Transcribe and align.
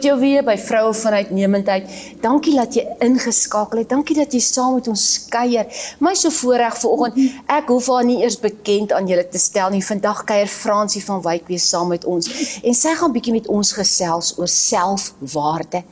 Groet 0.00 0.14
jou 0.14 0.20
weer 0.22 0.40
by 0.40 0.54
vroue 0.56 0.94
van 0.96 1.12
uitnemendheid. 1.12 1.90
Dankie 2.22 2.54
dat 2.56 2.72
jy 2.72 2.86
ingeskakel 3.04 3.82
het. 3.82 3.90
Dankie 3.90 4.14
dat 4.16 4.32
jy 4.32 4.38
saam 4.40 4.78
met 4.78 4.86
ons 4.88 5.02
kuier. 5.28 5.66
My 6.00 6.14
so 6.16 6.32
voorreg 6.32 6.78
vanoggend. 6.80 7.18
Ek 7.44 7.68
hoef 7.68 7.90
haar 7.92 8.06
nie 8.08 8.22
eers 8.22 8.38
bekend 8.40 8.94
aan 8.96 9.10
julle 9.10 9.26
te 9.28 9.36
stel 9.36 9.68
nie. 9.74 9.82
Vandag 9.84 10.22
kuier 10.24 10.48
Fransie 10.48 11.02
van 11.04 11.20
Wyk 11.26 11.52
weer 11.52 11.60
saam 11.60 11.92
met 11.92 12.06
ons 12.08 12.30
en 12.64 12.78
sy 12.78 12.94
gaan 12.96 13.12
bietjie 13.12 13.34
met 13.34 13.50
ons 13.52 13.74
gesels 13.76 14.32
oor 14.40 14.48
selfwaarde. 14.48 15.84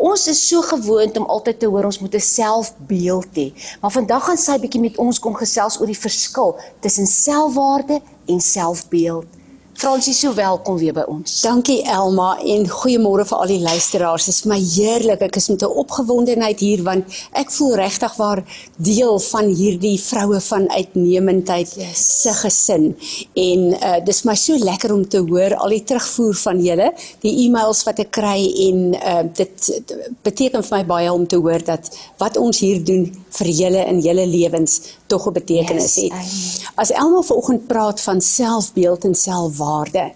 Ons 0.00 0.24
is 0.32 0.40
so 0.48 0.64
gewoond 0.70 1.20
om 1.20 1.28
altyd 1.36 1.60
te 1.60 1.68
hoor 1.68 1.90
ons 1.90 2.00
moet 2.00 2.16
'n 2.16 2.24
selfbeeld 2.24 3.36
hê. 3.36 3.52
Maar 3.82 3.92
vandag 3.98 4.24
gaan 4.24 4.40
sy 4.40 4.56
bietjie 4.64 4.80
met 4.80 4.96
ons 4.96 5.20
kom 5.20 5.36
gesels 5.36 5.76
oor 5.76 5.92
die 5.92 6.04
verskil 6.08 6.56
tussen 6.80 7.06
selfwaarde 7.06 8.00
en 8.26 8.40
selfbeeld. 8.40 9.41
Fransie, 9.72 10.12
so 10.14 10.34
welkom 10.36 10.76
weer 10.76 10.92
by 10.94 11.02
ons. 11.08 11.38
Dankie 11.42 11.78
Elma 11.88 12.34
en 12.44 12.66
goeiemôre 12.68 13.24
vir 13.26 13.38
al 13.40 13.50
die 13.50 13.62
luisteraars. 13.62 14.26
Dit 14.28 14.34
is 14.34 14.44
my 14.46 14.58
heerlik. 14.60 15.22
Ek 15.24 15.36
is 15.40 15.48
met 15.48 15.62
'n 15.62 15.78
opgewondenheid 15.82 16.60
hier 16.60 16.82
want 16.82 17.04
ek 17.32 17.50
voel 17.50 17.74
regtig 17.76 18.14
waar 18.16 18.44
deel 18.76 19.18
van 19.18 19.46
hierdie 19.48 19.98
vroue 19.98 20.40
van 20.40 20.68
uitnemendheid 20.70 21.74
yes. 21.76 22.22
se 22.22 22.32
gesin. 22.32 22.96
En 23.34 23.60
uh 23.72 24.04
dis 24.04 24.22
my 24.24 24.34
so 24.34 24.58
lekker 24.58 24.92
om 24.92 25.08
te 25.08 25.18
hoor 25.18 25.56
al 25.56 25.68
die 25.68 25.84
terugvoer 25.84 26.34
van 26.34 26.60
julle, 26.60 26.92
die 27.20 27.46
e-mails 27.46 27.82
wat 27.84 27.98
ek 27.98 28.10
kry 28.10 28.40
en 28.68 28.94
uh 28.94 29.22
dit 29.32 29.82
beteken 30.22 30.62
vir 30.62 30.78
my 30.78 30.84
baie 30.84 31.12
om 31.12 31.26
te 31.26 31.36
hoor 31.36 31.64
dat 31.64 31.90
wat 32.18 32.36
ons 32.36 32.60
hier 32.60 32.84
doen 32.84 33.10
vir 33.30 33.46
julle 33.46 33.86
in 33.88 34.00
julle 34.00 34.26
lewens 34.26 34.80
tog 35.06 35.26
'n 35.26 35.32
betekenis 35.32 35.94
yes, 35.94 36.12
het. 36.12 36.70
As 36.74 36.90
Elma 36.90 37.22
vanoggend 37.22 37.66
praat 37.66 38.00
van 38.00 38.20
selfbeeld 38.20 39.04
en 39.04 39.14
selfwaarde. 39.62 40.12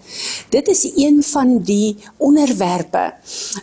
Dit 0.48 0.68
is 0.68 0.92
een 0.96 1.22
van 1.22 1.58
die 1.62 1.96
onderwerpe 2.16 3.14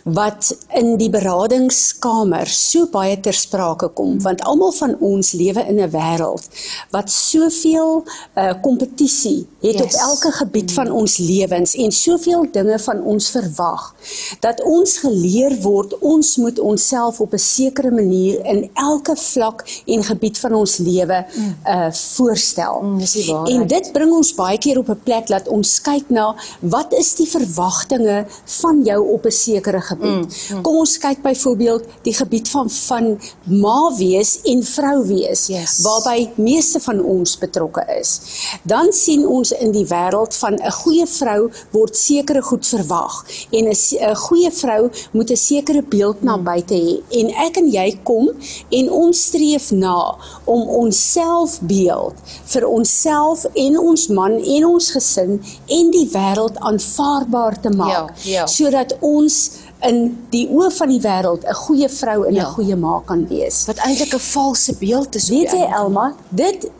wat 0.04 0.56
in 0.74 0.96
die 0.96 1.10
beradingskamer 1.10 2.46
so 2.46 2.86
baie 2.92 3.20
ter 3.20 3.34
sprake 3.34 3.88
kom 3.96 4.20
want 4.22 4.42
almal 4.42 4.72
van 4.72 4.96
ons 5.00 5.32
lewe 5.32 5.64
in 5.68 5.80
'n 5.80 5.90
wêreld 5.90 6.48
wat 6.90 7.10
soveel 7.10 8.04
uh 8.36 8.52
kompetisie 8.62 9.46
het 9.60 9.78
yes. 9.78 9.82
op 9.84 9.90
elke 10.08 10.32
gebied 10.32 10.72
van 10.72 10.90
ons 10.90 11.16
lewens 11.16 11.74
en 11.74 11.92
soveel 11.92 12.46
dinge 12.52 12.78
van 12.78 13.02
ons 13.02 13.30
verwag 13.30 13.94
dat 14.40 14.62
ons 14.62 14.98
geleer 14.98 15.60
word 15.60 15.98
ons 15.98 16.36
moet 16.36 16.58
onsself 16.58 17.20
op 17.20 17.32
'n 17.32 17.38
sekere 17.38 17.90
manier 17.90 18.44
in 18.44 18.70
elke 18.74 19.16
vlak 19.16 19.82
en 19.86 20.04
gebied 20.04 20.38
van 20.38 20.54
ons 20.54 20.76
lewe 20.76 21.26
uh 21.66 21.92
voorstel. 22.14 22.80
Mm, 22.82 22.98
dis 22.98 23.12
die 23.12 23.32
waarheid. 23.32 23.56
En 23.56 23.66
dit 23.66 23.92
bring 23.92 24.12
ons 24.12 24.34
baie 24.34 24.58
keer 24.58 24.78
op 24.78 24.88
'n 24.88 25.00
plek 25.02 25.26
dat 25.26 25.48
ons 25.48 25.73
kyk 25.80 26.10
na 26.10 26.34
wat 26.60 26.92
is 26.92 27.14
die 27.18 27.26
verwagtinge 27.28 28.24
van 28.60 28.82
jou 28.84 29.00
op 29.14 29.26
'n 29.26 29.30
sekere 29.30 29.80
gebied. 29.80 30.26
Mm, 30.26 30.56
mm. 30.56 30.62
Kom 30.62 30.76
ons 30.76 30.98
kyk 30.98 31.22
byvoorbeeld 31.22 31.84
die 32.02 32.14
gebied 32.14 32.48
van 32.48 32.70
van 32.70 33.20
ma 33.44 33.94
wees 33.96 34.40
en 34.42 34.62
vrou 34.62 35.06
wees 35.06 35.46
yes. 35.46 35.82
waarby 35.82 36.30
meeste 36.36 36.80
van 36.80 37.02
ons 37.02 37.38
betrokke 37.38 37.84
is. 38.00 38.20
Dan 38.62 38.92
sien 38.92 39.26
ons 39.26 39.52
in 39.52 39.72
die 39.72 39.86
wêreld 39.86 40.34
van 40.34 40.54
'n 40.54 40.70
goeie 40.70 41.06
vrou 41.06 41.50
word 41.70 41.96
sekere 41.96 42.42
goed 42.42 42.66
verwag 42.66 43.24
en 43.50 43.68
'n 43.68 44.14
goeie 44.14 44.50
vrou 44.50 44.90
moet 45.12 45.30
'n 45.30 45.36
sekere 45.36 45.82
beeld 45.82 46.22
na 46.22 46.36
mm. 46.36 46.44
buite 46.44 46.74
hê 46.74 47.02
en 47.10 47.30
ek 47.30 47.56
en 47.56 47.70
jy 47.70 47.98
kom 48.02 48.28
en 48.70 48.90
ons 48.90 49.24
streef 49.24 49.70
na 49.70 50.16
om 50.44 50.68
onsself 50.68 51.14
selfbeeld 51.24 52.20
vir 52.52 52.66
onsself 52.68 53.44
en 53.54 53.78
ons 53.80 54.06
man 54.08 54.36
en 54.38 54.66
ons 54.68 54.90
gesin 54.96 55.38
en 55.66 55.90
die 55.90 56.08
wêreld 56.12 56.58
aanvaarbaar 56.58 57.60
te 57.60 57.70
maak 57.70 58.12
ja, 58.22 58.40
ja. 58.40 58.46
sodat 58.46 58.96
ons 59.00 59.50
in 59.84 60.00
die 60.32 60.46
oë 60.48 60.70
van 60.78 60.88
die 60.88 61.00
wêreld 61.00 61.44
'n 61.44 61.58
goeie 61.64 61.88
vrou 61.88 62.24
en 62.24 62.32
'n 62.32 62.36
ja. 62.36 62.44
goeie 62.56 62.76
ma 62.76 63.02
kan 63.06 63.26
wees. 63.28 63.64
Wat 63.66 63.78
eintlik 63.78 64.14
'n 64.14 64.18
valse 64.18 64.74
beeld 64.78 65.14
is. 65.14 65.28
Weet 65.28 65.52
jy 65.52 65.66
Elma, 65.72 66.14
dit 66.28 66.70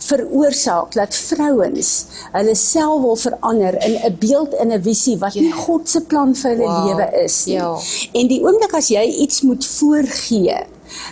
veroorsaak 0.00 0.94
dat 0.96 1.14
vrouens 1.14 1.90
hulle 2.32 2.54
self 2.54 3.00
wil 3.02 3.16
verander 3.16 3.76
in 3.84 3.94
'n 4.00 4.16
beeld 4.18 4.54
en 4.54 4.72
'n 4.72 4.82
visie 4.82 5.18
wat 5.18 5.34
nie 5.34 5.52
God 5.52 5.88
se 5.88 6.00
plan 6.00 6.34
vir 6.34 6.50
hulle 6.50 6.66
wow. 6.66 6.86
lewe 6.86 7.24
is 7.24 7.44
nie. 7.44 7.54
Ja. 7.54 7.78
En 8.12 8.26
die 8.26 8.42
oomblik 8.42 8.74
as 8.74 8.88
jy 8.88 9.04
iets 9.24 9.42
moet 9.42 9.66
voorgee 9.66 10.66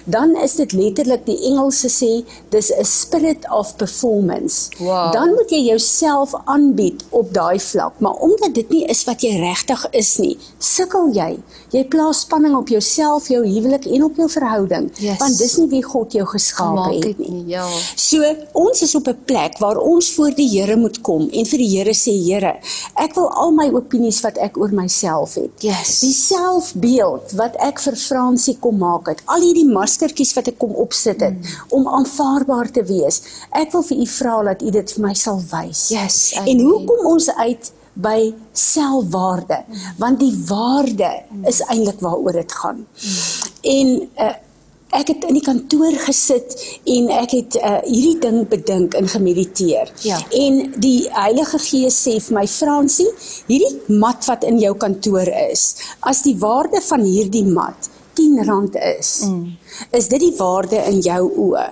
dan 0.04 0.36
is 0.36 0.56
dit 0.56 0.72
letterlik 0.72 1.26
die 1.26 1.38
Engelse 1.50 1.88
sê 1.88 2.12
dis 2.50 2.70
'n 2.72 2.84
spirit 2.84 3.50
of 3.50 3.76
performance. 3.76 4.70
Wow. 4.78 5.12
Dan 5.12 5.34
moet 5.34 5.50
jy 5.50 5.60
jouself 5.70 6.34
aanbied 6.44 7.04
op 7.10 7.34
daai 7.34 7.60
vlak, 7.60 7.92
maar 7.98 8.14
omdat 8.14 8.54
dit 8.54 8.68
nie 8.70 8.84
is 8.84 9.04
wat 9.04 9.20
jy 9.22 9.38
regtig 9.40 9.86
is 9.90 10.16
nie, 10.18 10.38
sukkel 10.58 11.12
jy. 11.12 11.38
Jy 11.74 11.84
plaas 11.92 12.22
spanning 12.24 12.54
op 12.56 12.70
jouself, 12.72 13.28
jou 13.28 13.42
huwelik 13.44 13.84
en 13.86 14.04
op 14.06 14.16
jou 14.16 14.28
verhouding, 14.32 14.88
yes. 14.96 15.18
want 15.20 15.38
dis 15.38 15.56
nie 15.60 15.68
wie 15.68 15.82
God 15.84 16.14
jou 16.16 16.24
geskaap 16.28 16.94
het 16.94 17.18
nie. 17.20 17.42
Ja. 17.52 17.66
So, 17.94 18.24
ons 18.56 18.82
is 18.82 18.94
op 18.94 19.08
'n 19.08 19.18
plek 19.24 19.58
waar 19.58 19.76
ons 19.76 20.10
voor 20.14 20.32
die 20.34 20.48
Here 20.48 20.76
moet 20.76 21.00
kom 21.00 21.28
en 21.28 21.44
vir 21.46 21.58
die 21.58 21.70
Here 21.76 21.94
sê, 21.94 22.14
Here, 22.24 22.54
ek 22.96 23.14
wil 23.14 23.28
al 23.28 23.50
my 23.50 23.68
opinies 23.70 24.20
wat 24.20 24.38
ek 24.38 24.56
oor 24.56 24.72
myself 24.72 25.34
het. 25.34 25.52
Yes. 25.60 26.00
Die 26.00 26.12
selfbeeld 26.12 27.32
wat 27.36 27.56
ek 27.56 27.80
vir 27.80 27.96
Fransie 27.96 28.56
kom 28.60 28.78
maak 28.78 29.08
het. 29.08 29.22
Al 29.26 29.40
hierdie 29.40 29.68
maskertjies 29.68 30.34
wat 30.34 30.48
ek 30.48 30.58
kom 30.58 30.72
opsit 30.72 31.20
het 31.20 31.34
mm. 31.34 31.44
om 31.68 31.88
aanvaarbaar 31.88 32.70
te 32.70 32.84
wees. 32.84 33.22
Ek 33.52 33.72
wil 33.72 33.82
vir 33.82 33.98
u 33.98 34.06
vra 34.06 34.42
dat 34.42 34.62
u 34.62 34.70
dit 34.70 34.92
vir 34.92 35.04
my 35.04 35.14
sal 35.14 35.42
wys. 35.50 35.88
Yes. 35.88 36.32
En 36.44 36.60
hoe 36.60 36.84
kom 36.84 37.06
ons 37.06 37.28
uit 37.36 37.72
by 37.98 38.32
selfwaarde? 38.56 39.62
Want 39.98 40.20
die 40.22 40.34
waarde 40.48 41.10
is 41.50 41.62
eintlik 41.66 42.00
waaroor 42.04 42.38
dit 42.40 42.52
gaan. 42.60 42.84
En 43.62 43.90
uh, 44.18 44.34
ek 44.96 45.10
het 45.12 45.26
in 45.28 45.36
die 45.36 45.44
kantoor 45.44 45.98
gesit 46.06 46.54
en 46.88 47.10
ek 47.18 47.34
het 47.36 47.58
uh, 47.60 47.74
hierdie 47.84 48.16
ding 48.22 48.40
bedink 48.48 48.96
en 48.96 49.10
gemediteer. 49.10 49.92
Ja. 50.06 50.20
En 50.32 50.62
die 50.80 51.08
Heilige 51.12 51.60
Gees 51.60 51.98
sê 52.06 52.16
vir 52.22 52.38
my 52.40 52.46
Fransie, 52.48 53.08
hierdie 53.50 53.98
mat 54.00 54.24
wat 54.30 54.46
in 54.48 54.60
jou 54.62 54.72
kantoor 54.80 55.28
is, 55.50 55.74
as 56.00 56.24
die 56.24 56.36
waarde 56.40 56.80
van 56.88 57.04
hierdie 57.04 57.46
mat 57.46 57.90
R10 58.18 58.74
is, 58.98 59.10
mm. 59.28 59.44
is 59.94 60.08
dit 60.10 60.20
die 60.20 60.34
waarde 60.38 60.80
in 60.90 61.00
jou 61.04 61.22
oë. 61.46 61.66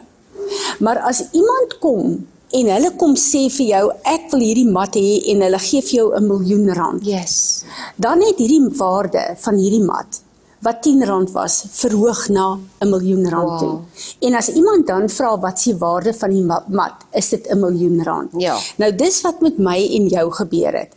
Maar 0.79 1.01
as 1.09 1.25
iemand 1.33 1.79
kom 1.83 2.27
en 2.51 2.69
hulle 2.75 2.91
kom 2.97 3.17
sê 3.17 3.47
vir 3.51 3.67
jou 3.67 3.87
ek 4.05 4.31
wil 4.33 4.41
hierdie 4.41 4.71
mat 4.71 4.95
hê 4.95 5.17
en 5.33 5.43
hulle 5.47 5.59
gee 5.59 5.83
vir 5.83 5.97
jou 5.99 6.15
'n 6.15 6.27
miljoen 6.27 6.75
rand. 6.75 7.05
Yes. 7.05 7.65
Dan 7.97 8.23
het 8.23 8.39
hierdie 8.39 8.71
waarde 8.79 9.37
van 9.39 9.57
hierdie 9.57 9.85
mat 9.85 10.23
wat 10.67 10.83
10 10.83 11.05
rand 11.05 11.31
was 11.31 11.65
verhoog 11.71 12.29
na 12.29 12.59
'n 12.81 12.89
miljoen 12.89 13.29
rand 13.29 13.49
wow. 13.49 13.59
toe. 13.59 13.79
En 14.21 14.35
as 14.35 14.49
iemand 14.49 14.87
dan 14.87 15.09
vra 15.09 15.39
wat 15.39 15.61
s'ie 15.61 15.77
waarde 15.77 16.15
van 16.15 16.31
die 16.31 16.45
mat, 16.81 16.97
is 17.13 17.29
dit 17.29 17.47
'n 17.49 17.59
miljoen 17.59 18.03
rand. 18.03 18.31
Ja. 18.39 18.57
Nou 18.77 18.95
dis 18.95 19.21
wat 19.21 19.41
met 19.41 19.59
my 19.59 19.89
en 19.99 20.09
jou 20.09 20.31
gebeur 20.31 20.73
het. 20.73 20.93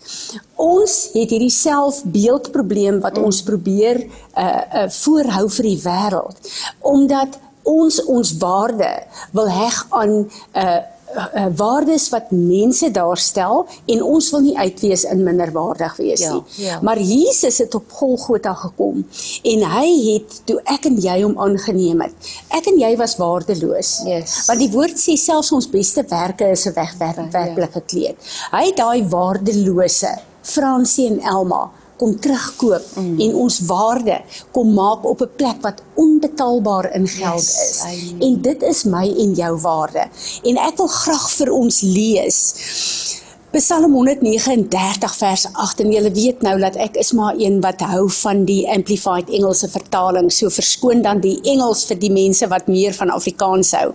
Ons 0.56 1.10
het 1.14 1.30
hierdie 1.30 1.50
selfbeeldprobleem 1.50 3.00
wat 3.00 3.18
mm. 3.18 3.24
ons 3.24 3.44
probeer 3.44 3.98
uh 4.38 4.62
uh 4.74 4.90
voorhou 4.90 5.50
vir 5.50 5.64
die 5.64 5.82
wêreld 5.84 6.38
omdat 6.80 7.40
ons 7.64 8.06
ons 8.06 8.38
waarde 8.38 9.04
wil 9.32 9.50
heg 9.50 9.86
aan 9.90 10.30
uh 10.54 10.80
uh, 11.16 11.46
waardes 11.56 12.10
wat 12.14 12.32
mense 12.32 12.92
daarstel 12.92 13.66
en 13.86 14.04
ons 14.04 14.30
wil 14.34 14.44
nie 14.46 14.56
uitwees 14.58 15.04
in 15.10 15.24
minderwaardig 15.24 15.96
wees 15.98 16.24
ja, 16.26 16.34
nie. 16.34 16.44
Ja. 16.66 16.80
Maar 16.86 17.02
Jesus 17.02 17.58
het 17.64 17.76
op 17.76 17.92
Golgotha 17.92 18.54
gekom 18.54 19.04
en 19.54 19.66
hy 19.74 19.90
het 20.14 20.42
toe 20.50 20.60
ek 20.70 20.90
en 20.90 21.00
jy 21.02 21.20
hom 21.24 21.38
aangeneem 21.42 22.06
het. 22.06 22.32
Ek 22.56 22.70
en 22.72 22.80
jy 22.82 22.94
was 23.00 23.18
waardeloos. 23.20 23.96
Yes. 24.08 24.38
Want 24.50 24.64
die 24.64 24.72
woord 24.74 25.02
sê 25.02 25.18
selfs 25.20 25.52
ons 25.56 25.70
beste 25.70 26.06
werke 26.10 26.52
is 26.54 26.68
'n 26.68 26.74
wegwerklik 26.74 27.74
ja. 27.74 27.80
gekleed. 27.80 28.32
Hy 28.52 28.66
het 28.66 28.78
daai 28.78 29.04
waardelose 29.10 30.18
Fransie 30.42 31.08
en 31.08 31.20
Elma 31.20 31.70
kom 32.00 32.16
terugkoop 32.20 32.86
mm. 32.96 33.20
en 33.20 33.36
ons 33.44 33.60
waarde 33.68 34.22
kom 34.56 34.74
maak 34.74 35.06
op 35.06 35.22
'n 35.22 35.32
plek 35.36 35.62
wat 35.62 35.84
onbetaalbaar 35.94 36.94
in 36.96 37.08
geld 37.08 37.44
yes, 37.44 37.60
is. 37.70 37.84
I 37.84 38.16
en 38.26 38.42
dit 38.42 38.62
is 38.64 38.84
my 38.84 39.08
en 39.24 39.34
jou 39.34 39.54
waarde. 39.60 40.08
En 40.44 40.58
ek 40.58 40.78
wil 40.78 40.88
graag 40.88 41.28
vir 41.32 41.52
ons 41.52 41.82
lees 41.82 42.40
Psalm 43.50 43.94
139 43.94 45.16
vers 45.18 45.48
8 45.54 45.80
en 45.82 45.90
julle 45.90 46.12
weet 46.14 46.44
nou 46.46 46.52
dat 46.62 46.76
ek 46.78 47.00
is 47.02 47.10
maar 47.18 47.34
een 47.34 47.56
wat 47.64 47.82
hou 47.82 48.04
van 48.20 48.44
die 48.46 48.60
amplified 48.70 49.32
Engelse 49.34 49.72
vertaling 49.74 50.30
so 50.30 50.54
verskoon 50.54 51.02
dan 51.02 51.18
die 51.24 51.40
Engels 51.50 51.82
vir 51.90 51.98
die 51.98 52.12
mense 52.14 52.46
wat 52.52 52.70
meer 52.70 52.94
van 52.94 53.10
Afrikaans 53.10 53.74
hou. 53.74 53.88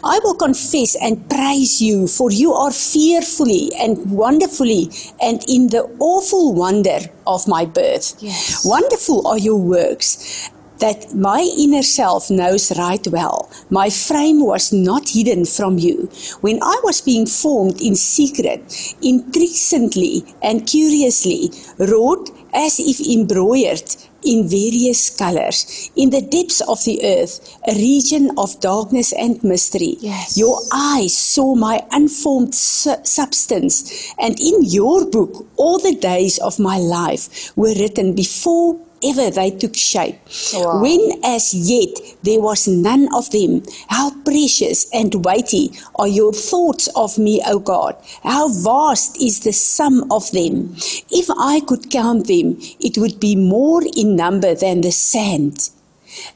I 0.00 0.16
will 0.24 0.38
confess 0.40 0.96
and 0.96 1.28
praise 1.28 1.76
you 1.84 2.08
for 2.08 2.32
you 2.32 2.56
are 2.56 2.72
fearfully 2.72 3.68
and 3.76 4.00
wonderfully 4.16 4.88
and 5.20 5.44
in 5.44 5.68
the 5.68 5.84
awful 6.00 6.54
wonder 6.56 6.96
of 7.28 7.44
my 7.46 7.66
birth. 7.66 8.16
Yes. 8.24 8.64
Wonderful 8.64 9.26
are 9.28 9.36
your 9.36 9.60
works 9.60 10.48
that 10.78 11.14
my 11.14 11.40
inner 11.58 11.82
self 11.82 12.30
knows 12.30 12.76
right 12.78 13.06
well. 13.08 13.50
My 13.70 13.88
frame 13.90 14.44
was 14.44 14.72
not 14.72 15.08
hidden 15.10 15.44
from 15.44 15.78
you. 15.78 16.08
When 16.40 16.62
I 16.62 16.80
was 16.84 17.00
being 17.00 17.26
formed 17.26 17.80
in 17.80 17.96
secret, 17.96 18.60
intricately 19.02 20.24
and 20.42 20.66
curiously 20.66 21.50
wrought 21.78 22.30
as 22.54 22.78
if 22.78 23.00
embroidered 23.00 23.96
in 24.24 24.48
various 24.48 25.10
colors 25.10 25.90
in 25.94 26.10
the 26.10 26.20
depths 26.22 26.60
of 26.62 26.82
the 26.84 26.98
earth 27.04 27.34
a 27.68 27.74
region 27.74 28.30
of 28.38 28.58
darkness 28.60 29.12
and 29.12 29.42
mystery 29.44 29.96
Yes. 30.00 30.36
your 30.36 30.58
eyes 30.72 31.16
saw 31.16 31.54
my 31.54 31.84
unformed 31.92 32.54
su- 32.54 32.96
substance 33.04 34.12
and 34.18 34.40
in 34.40 34.64
your 34.64 35.06
book 35.06 35.46
all 35.56 35.78
the 35.78 35.94
days 35.94 36.38
of 36.38 36.58
my 36.58 36.78
life 36.78 37.52
were 37.56 37.74
written 37.74 38.14
before 38.14 38.80
ever 39.02 39.30
they 39.30 39.50
took 39.50 39.74
shape. 39.76 40.18
Oh, 40.54 40.64
wow. 40.64 40.82
when 40.82 41.20
as 41.24 41.54
yet 41.54 41.98
there 42.22 42.40
was 42.40 42.66
none 42.68 43.08
of 43.14 43.30
them 43.30 43.62
how 43.88 44.10
precious 44.24 44.88
and 44.92 45.24
weighty 45.24 45.72
are 45.96 46.08
your 46.08 46.32
thoughts 46.32 46.88
of 46.96 47.18
me 47.18 47.42
o 47.46 47.58
god? 47.58 47.96
How 48.22 48.48
vast 48.48 49.20
is 49.20 49.40
the 49.40 49.52
sum 49.52 50.10
of 50.10 50.30
them? 50.32 50.74
If 51.10 51.28
i 51.38 51.60
could 51.60 51.90
count 51.90 52.26
them 52.26 52.56
it 52.80 52.98
would 52.98 53.20
be 53.20 53.36
more 53.36 53.82
in 53.96 54.16
number 54.16 54.54
than 54.54 54.80
the 54.80 54.92
sand 54.92 55.70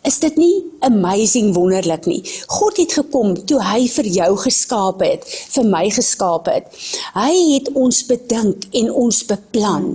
Is 0.07 0.19
dit 0.23 0.37
nie 0.41 0.65
amazing 0.87 1.53
wonderlik 1.55 2.07
nie? 2.09 2.21
God 2.49 2.81
het 2.81 2.95
gekom 2.99 3.35
toe 3.49 3.61
hy 3.65 3.85
vir 3.93 4.09
jou 4.15 4.31
geskaap 4.45 5.05
het, 5.05 5.27
vir 5.55 5.69
my 5.69 5.85
geskaap 5.93 6.49
het. 6.51 6.69
Hy 7.15 7.33
het 7.55 7.71
ons 7.79 8.03
bedink 8.09 8.67
en 8.81 8.91
ons 9.05 9.23
beplan. 9.29 9.89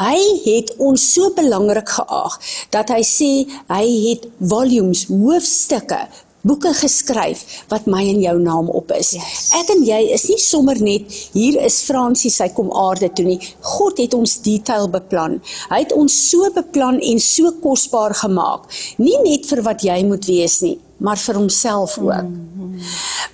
Hy 0.00 0.18
het 0.44 0.74
ons 0.82 1.08
so 1.14 1.30
belangrik 1.36 1.94
geag 1.98 2.38
dat 2.74 2.90
hy 2.94 3.02
sê 3.06 3.32
hy 3.70 3.84
het 4.10 4.26
volumes, 4.40 5.06
hoofstukke 5.10 6.04
boeke 6.46 6.72
geskryf 6.76 7.42
wat 7.70 7.88
my 7.90 8.02
en 8.06 8.20
jou 8.22 8.36
naam 8.40 8.68
op 8.70 8.92
is. 8.96 9.14
Yes. 9.16 9.48
Ek 9.58 9.70
en 9.74 9.82
jy 9.86 9.98
is 10.14 10.26
nie 10.30 10.38
sommer 10.42 10.78
net 10.82 11.10
hier 11.34 11.58
is 11.66 11.80
Fransie 11.86 12.30
sy 12.32 12.48
kom 12.54 12.70
aarde 12.70 13.10
toe 13.14 13.26
nie. 13.26 13.38
God 13.76 14.00
het 14.02 14.14
ons 14.16 14.38
detail 14.44 14.88
beplan. 14.92 15.40
Hy 15.72 15.80
het 15.82 15.94
ons 15.96 16.14
so 16.30 16.50
beplan 16.54 17.00
en 17.02 17.22
so 17.22 17.52
kosbaar 17.62 18.14
gemaak. 18.22 18.70
Nie 19.02 19.18
net 19.24 19.48
vir 19.50 19.64
wat 19.66 19.84
jy 19.86 19.98
moet 20.06 20.28
wees 20.28 20.60
nie, 20.64 20.76
maar 21.02 21.20
vir 21.20 21.40
homself 21.40 21.98
ook. 21.98 22.22
Mm 22.22 22.48
-hmm. 22.54 22.80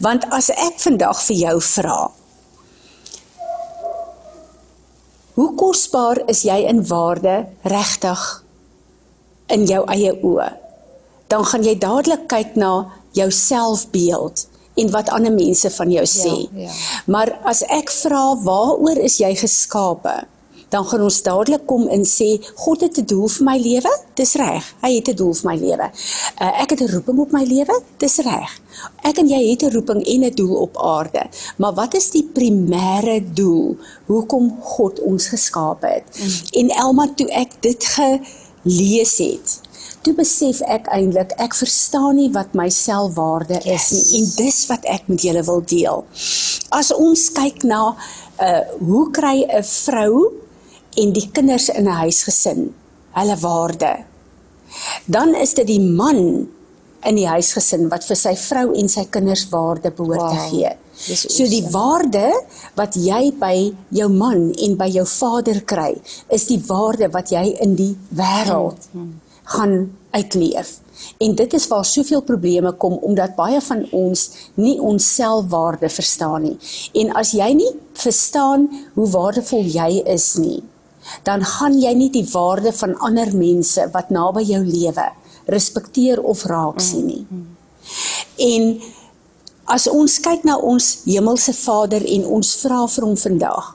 Want 0.01 0.25
as 0.31 0.51
ek 0.51 0.81
vandag 0.81 1.23
vir 1.27 1.37
jou 1.37 1.61
vra, 1.61 2.11
hoe 5.35 5.55
kosbaar 5.55 6.23
is 6.27 6.43
jy 6.43 6.59
in 6.69 6.87
waarde 6.87 7.47
regtig 7.63 8.45
in 9.47 9.67
jou 9.67 9.85
eie 9.87 10.13
oë? 10.23 10.63
dan 11.33 11.45
gaan 11.49 11.65
jy 11.65 11.73
dadelik 11.81 12.27
kyk 12.29 12.57
na 12.61 12.73
jou 13.13 13.31
selfbeeld 13.31 14.49
en 14.75 14.91
wat 14.91 15.09
ander 15.13 15.33
mense 15.33 15.71
van 15.71 15.91
jou 15.91 16.05
sê. 16.07 16.49
ja. 16.57 16.71
Maar 17.07 17.39
as 17.45 17.63
ek 17.63 17.91
vra 17.91 18.37
waaroor 18.41 18.97
is 18.97 19.19
jy 19.21 19.35
geskape? 19.37 20.23
Dan 20.73 20.87
gaan 20.89 21.03
ons 21.05 21.19
dadelik 21.23 21.67
kom 21.69 21.85
en 21.93 22.05
sê 22.09 22.41
God 22.65 22.81
het 22.81 22.99
'n 22.99 23.05
doel 23.05 23.29
vir 23.29 23.45
my 23.45 23.59
lewe. 23.59 23.93
Dis 24.15 24.35
reg. 24.35 24.65
Hy 24.81 24.95
het 24.95 25.09
'n 25.09 25.17
doel 25.17 25.35
vir 25.35 25.51
my 25.51 25.57
lewe. 25.57 25.91
Uh, 26.41 26.63
ek 26.63 26.71
het 26.71 26.81
'n 26.81 26.93
roeping 26.95 27.19
op 27.19 27.33
my 27.33 27.45
lewe. 27.45 27.83
Dis 27.99 28.17
reg. 28.17 28.61
Ek 29.03 29.19
en 29.19 29.29
jy 29.29 29.51
het 29.51 29.63
'n 29.63 29.73
roeping 29.73 30.01
en 30.07 30.25
'n 30.25 30.35
doel 30.35 30.57
op 30.57 30.77
aarde. 30.77 31.27
Maar 31.57 31.75
wat 31.75 31.95
is 31.95 32.11
die 32.11 32.25
primêre 32.35 33.21
doel 33.35 33.77
hoekom 34.07 34.57
God 34.61 35.01
ons 35.01 35.27
geskaap 35.27 35.83
het? 35.83 36.05
Mm. 36.19 36.61
En 36.61 36.69
Elma 36.69 37.13
toe 37.17 37.29
ek 37.29 37.51
dit 37.61 37.85
gelees 37.85 39.19
het, 39.19 39.61
toe 40.03 40.15
besef 40.19 40.61
ek 40.67 40.89
eintlik 40.93 41.33
ek 41.39 41.55
verstaan 41.55 42.17
nie 42.19 42.31
wat 42.35 42.55
my 42.59 42.69
selfwaarde 42.69 43.59
is 43.63 43.67
Yes. 43.67 43.91
nie 43.93 44.21
en 44.21 44.31
dis 44.37 44.59
wat 44.71 44.85
ek 44.85 45.09
met 45.09 45.23
julle 45.23 45.43
wil 45.47 45.63
deel. 45.65 46.05
As 46.71 46.93
ons 46.93 47.29
kyk 47.37 47.65
na 47.65 47.97
uh 48.43 48.63
hoe 48.81 49.11
kry 49.11 49.45
'n 49.47 49.63
vrou 49.63 50.33
en 50.97 51.13
die 51.13 51.29
kinders 51.33 51.69
in 51.69 51.89
'n 51.89 52.01
huisgesin 52.05 52.75
hulle 53.15 53.37
waarde? 53.37 54.05
Dan 55.07 55.35
is 55.35 55.55
dit 55.55 55.67
die 55.67 55.81
man 55.81 56.49
in 57.05 57.17
die 57.17 57.27
huisgesin 57.29 57.89
wat 57.91 58.05
vir 58.05 58.17
sy 58.17 58.35
vrou 58.37 58.73
en 58.79 58.89
sy 58.89 59.05
kinders 59.11 59.49
waarde 59.51 59.91
behoort 59.91 60.21
wow. 60.21 60.31
te 60.31 60.49
gee. 60.51 60.71
Dis 61.07 61.27
So 61.37 61.49
die 61.51 61.65
waarde 61.73 62.31
wat 62.77 62.95
jy 62.95 63.33
by 63.39 63.73
jou 63.91 64.09
man 64.09 64.53
en 64.53 64.77
by 64.77 64.87
jou 64.87 65.07
vader 65.07 65.63
kry, 65.65 65.97
is 66.29 66.47
die 66.47 66.61
waarde 66.67 67.09
wat 67.11 67.31
jy 67.31 67.57
in 67.61 67.75
die 67.75 67.97
wêreld 68.15 68.89
gaan 69.43 69.93
uitleef. 70.11 70.79
En 71.19 71.35
dit 71.35 71.53
is 71.53 71.67
waar 71.67 71.85
soveel 71.85 72.23
probleme 72.23 72.73
kom 72.73 72.93
omdat 72.93 73.35
baie 73.37 73.61
van 73.61 73.87
ons 73.91 74.29
nie 74.55 74.77
ons 74.81 75.15
selfwaarde 75.15 75.89
verstaan 75.89 76.43
nie. 76.43 76.59
En 77.03 77.15
as 77.19 77.33
jy 77.37 77.49
nie 77.59 77.73
verstaan 77.99 78.69
hoe 78.95 79.09
waardevol 79.11 79.67
jy 79.67 80.03
is 80.07 80.35
nie, 80.39 80.63
dan 81.27 81.43
gaan 81.45 81.79
jy 81.81 81.93
nie 81.99 82.11
die 82.15 82.27
waarde 82.33 82.73
van 82.73 82.95
ander 83.03 83.33
mense 83.37 83.89
wat 83.95 84.11
naby 84.15 84.45
jou 84.47 84.63
lewe 84.65 85.09
respekteer 85.51 86.23
of 86.23 86.45
raak 86.47 86.81
sien 86.81 87.07
nie. 87.07 87.23
En 88.39 88.77
as 89.75 89.89
ons 89.91 90.19
kyk 90.23 90.45
na 90.47 90.57
ons 90.59 90.93
hemelse 91.07 91.55
Vader 91.59 92.05
en 92.17 92.27
ons 92.39 92.55
vra 92.63 92.85
vir 92.87 93.07
hom 93.09 93.17
vandag, 93.19 93.73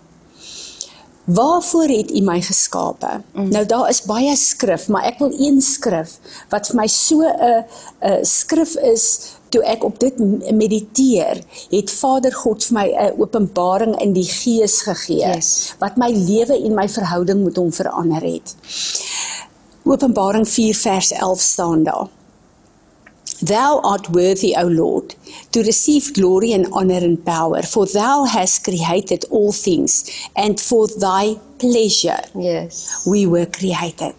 Waarvoor 1.28 1.90
het 1.92 2.12
U 2.12 2.22
my 2.24 2.42
geskape? 2.42 3.22
Mm. 3.34 3.50
Nou 3.52 3.66
daar 3.66 3.90
is 3.90 4.02
baie 4.08 4.36
skrif, 4.36 4.88
maar 4.88 5.04
ek 5.10 5.20
wil 5.20 5.34
een 5.36 5.60
skrif 5.62 6.14
wat 6.50 6.70
vir 6.70 6.76
my 6.80 6.88
so 6.88 7.20
'n 7.20 7.66
'n 8.02 8.24
skrif 8.26 8.76
is 8.76 9.36
toe 9.50 9.64
ek 9.64 9.84
op 9.84 10.00
dit 10.00 10.18
mediteer, 10.54 11.44
het 11.70 11.92
Vader 11.92 12.34
God 12.34 12.64
vir 12.64 12.74
my 12.74 12.88
'n 12.88 13.20
openbaring 13.20 14.00
in 14.02 14.14
die 14.14 14.28
gees 14.28 14.82
gegee 14.82 15.28
Yes. 15.28 15.76
wat 15.80 15.98
my 15.98 16.10
lewe 16.12 16.64
en 16.64 16.74
my 16.74 16.90
verhouding 16.90 17.44
met 17.44 17.56
hom 17.58 17.74
verander 17.74 18.22
het. 18.22 18.56
Openbaring 19.84 20.48
4 20.48 20.76
vers 20.76 21.12
11 21.12 21.40
staan 21.40 21.84
daar. 21.84 22.08
Thou 23.42 23.80
art 23.84 24.10
worthy, 24.10 24.56
O 24.58 24.66
Lord, 24.68 25.16
to 25.52 25.62
receive 25.62 26.14
glory 26.14 26.54
and 26.54 26.68
honor 26.72 27.04
and 27.04 27.24
power, 27.24 27.62
for 27.62 27.86
thou 27.86 28.26
hast 28.26 28.64
created 28.64 29.26
all 29.30 29.52
things, 29.52 30.06
and 30.36 30.60
for 30.60 30.88
thy 30.88 31.36
pleasure 31.60 32.22
Yes. 32.36 33.04
we 33.06 33.28
were 33.28 33.46
created. 33.46 34.16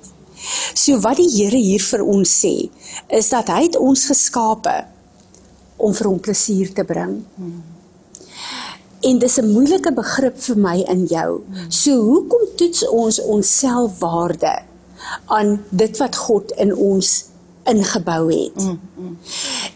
So 0.74 1.00
wat 1.00 1.16
die 1.18 1.28
Here 1.28 1.58
hier 1.58 1.82
vir 1.82 2.04
ons 2.06 2.30
sê, 2.30 2.70
is 3.10 3.28
dat 3.30 3.48
hy 3.48 3.64
het 3.66 3.76
ons 3.76 4.06
geskape 4.06 4.84
om 5.78 5.94
vir 5.94 6.08
hom 6.08 6.20
plesier 6.22 6.70
te 6.74 6.84
bring. 6.84 7.24
En 9.02 9.18
dis 9.18 9.38
'n 9.38 9.52
moeilike 9.52 9.92
begrip 9.94 10.38
vir 10.38 10.56
my 10.56 10.82
en 10.88 11.06
jou. 11.06 11.42
So 11.68 11.90
hoekom 12.02 12.46
toets 12.56 12.88
ons 12.88 13.20
ons 13.20 13.58
selfwaarde 13.58 14.62
aan 15.26 15.64
dit 15.70 15.96
wat 15.98 16.16
God 16.16 16.50
in 16.58 16.74
ons 16.74 17.24
ingebou 17.70 18.28
het? 18.32 18.56
Mm, 18.62 18.80
mm. 18.96 19.16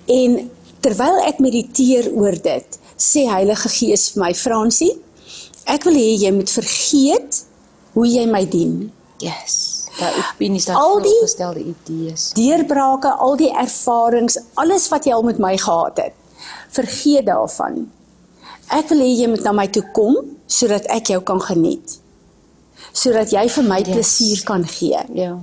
En 0.06 0.50
terwyl 0.80 1.18
ek 1.28 1.38
mediteer 1.38 2.10
oor 2.12 2.34
dit, 2.42 2.78
sê 2.98 3.26
Heilige 3.30 3.68
Gees 3.68 4.10
vir 4.14 4.22
my, 4.24 4.32
Fransie, 4.34 4.92
ek 5.66 5.84
wil 5.84 5.94
hê 5.94 6.08
jy 6.24 6.32
moet 6.34 6.50
vergeet 6.50 7.42
hoe 7.94 8.06
jy 8.08 8.26
my 8.26 8.44
dien. 8.48 8.90
Yes. 9.22 9.60
Daai 9.98 10.12
opinies, 10.18 10.64
daai 10.66 10.76
Al 10.80 11.00
die- 11.04 11.10
voorgestelde 11.12 11.60
idees. 11.74 12.30
deurbrake, 12.34 13.10
al 13.18 13.36
die 13.36 13.50
ervarings, 13.52 14.38
alles 14.54 14.88
wat 14.88 15.04
jy 15.06 15.12
al 15.12 15.22
met 15.22 15.38
my 15.38 15.56
gehad 15.56 15.96
het. 15.96 16.14
Vergeet 16.72 17.26
daarvan. 17.26 17.90
Ek 18.72 18.88
wil 18.88 18.98
hê 19.04 19.10
jy 19.20 19.28
moet 19.28 19.42
na 19.44 19.52
my 19.52 19.66
toe 19.68 19.84
kom 19.92 20.16
sodat 20.46 20.86
ek 20.88 21.06
jou 21.12 21.20
kan 21.20 21.40
geniet. 21.40 21.98
Sodat 22.92 23.30
jy 23.32 23.46
vir 23.48 23.64
my 23.64 23.78
Yes. 23.78 23.88
plesier 23.94 24.42
kan 24.44 24.64
gee. 24.68 24.98
Ja. 25.14 25.38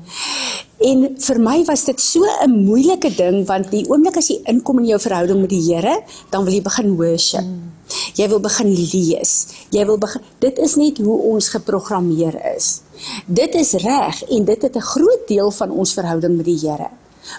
En 0.79 1.01
vir 1.19 1.39
my 1.43 1.57
was 1.67 1.83
dit 1.83 1.99
so 2.01 2.23
'n 2.23 2.63
moeilike 2.63 3.11
ding 3.15 3.45
want 3.45 3.71
die 3.71 3.83
oomblik 3.89 4.17
as 4.17 4.29
jy 4.29 4.39
inkom 4.45 4.79
in 4.79 4.85
jou 4.85 4.99
verhouding 4.99 5.41
met 5.41 5.49
die 5.49 5.73
Here, 5.73 6.03
dan 6.29 6.43
wil 6.45 6.53
jy 6.53 6.61
begin 6.61 6.95
worship. 6.95 7.43
Mm. 7.43 7.71
Jy 8.15 8.27
wil 8.29 8.39
begin 8.39 8.69
lees. 8.71 9.47
Jy 9.71 9.85
wil 9.85 9.97
begin 9.97 10.21
Dit 10.39 10.57
is 10.57 10.75
net 10.75 10.97
hoe 10.97 11.17
ons 11.21 11.49
geprogrammeer 11.49 12.55
is. 12.55 12.81
Dit 13.25 13.55
is 13.55 13.73
reg 13.73 14.23
en 14.29 14.45
dit 14.45 14.61
het 14.61 14.75
'n 14.75 14.81
groot 14.81 15.27
deel 15.27 15.51
van 15.51 15.71
ons 15.71 15.93
verhouding 15.93 16.37
met 16.37 16.45
die 16.45 16.59
Here. 16.59 16.89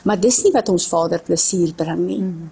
Maar 0.05 0.21
dis 0.21 0.43
nie 0.43 0.53
wat 0.53 0.69
ons 0.69 0.87
Vader 0.87 1.21
plesier 1.21 1.73
bring 1.75 2.07
nie. 2.07 2.19
Mm. 2.19 2.51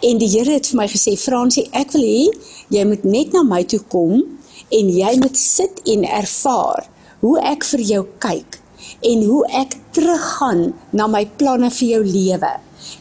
En 0.00 0.18
die 0.18 0.28
Here 0.28 0.52
het 0.52 0.66
vir 0.66 0.76
my 0.76 0.88
gesê, 0.88 1.16
Fransie, 1.16 1.68
ek 1.72 1.92
wil 1.92 2.02
hê 2.02 2.28
jy 2.68 2.84
moet 2.84 3.04
net 3.04 3.32
na 3.32 3.42
my 3.42 3.64
toe 3.64 3.80
kom 3.88 4.22
en 4.68 4.88
jy 4.88 5.16
moet 5.18 5.36
sit 5.36 5.80
en 5.84 6.04
ervaar 6.04 6.88
hoe 7.20 7.40
ek 7.40 7.64
vir 7.64 7.80
jou 7.80 8.06
kyk 8.18 8.60
en 9.00 9.26
hoe 9.26 9.42
ek 9.62 9.76
teruggaan 9.96 10.72
na 10.90 11.06
my 11.10 11.24
planne 11.40 11.70
vir 11.70 11.88
jou 11.96 12.02
lewe 12.04 12.52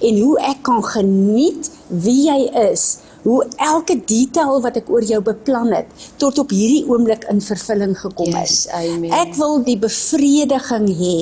en 0.01 0.21
hoe 0.21 0.35
ek 0.51 0.63
kan 0.65 0.83
geniet 0.83 1.71
wie 1.89 2.25
jy 2.27 2.39
is 2.71 2.85
hoe 3.25 3.41
elke 3.57 3.95
detail 4.05 4.59
wat 4.61 4.75
ek 4.77 4.89
oor 4.93 5.05
jou 5.05 5.17
beplan 5.25 5.71
het 5.73 6.09
tot 6.21 6.37
op 6.41 6.51
hierdie 6.53 6.83
oomblik 6.85 7.25
in 7.31 7.41
vervulling 7.41 7.95
gekom 7.97 8.29
het. 8.37 8.51
Yes, 8.51 8.67
amen. 8.69 9.09
Ek 9.17 9.33
wil 9.39 9.63
die 9.65 9.77
bevrediging 9.81 10.85
hê 10.99 11.17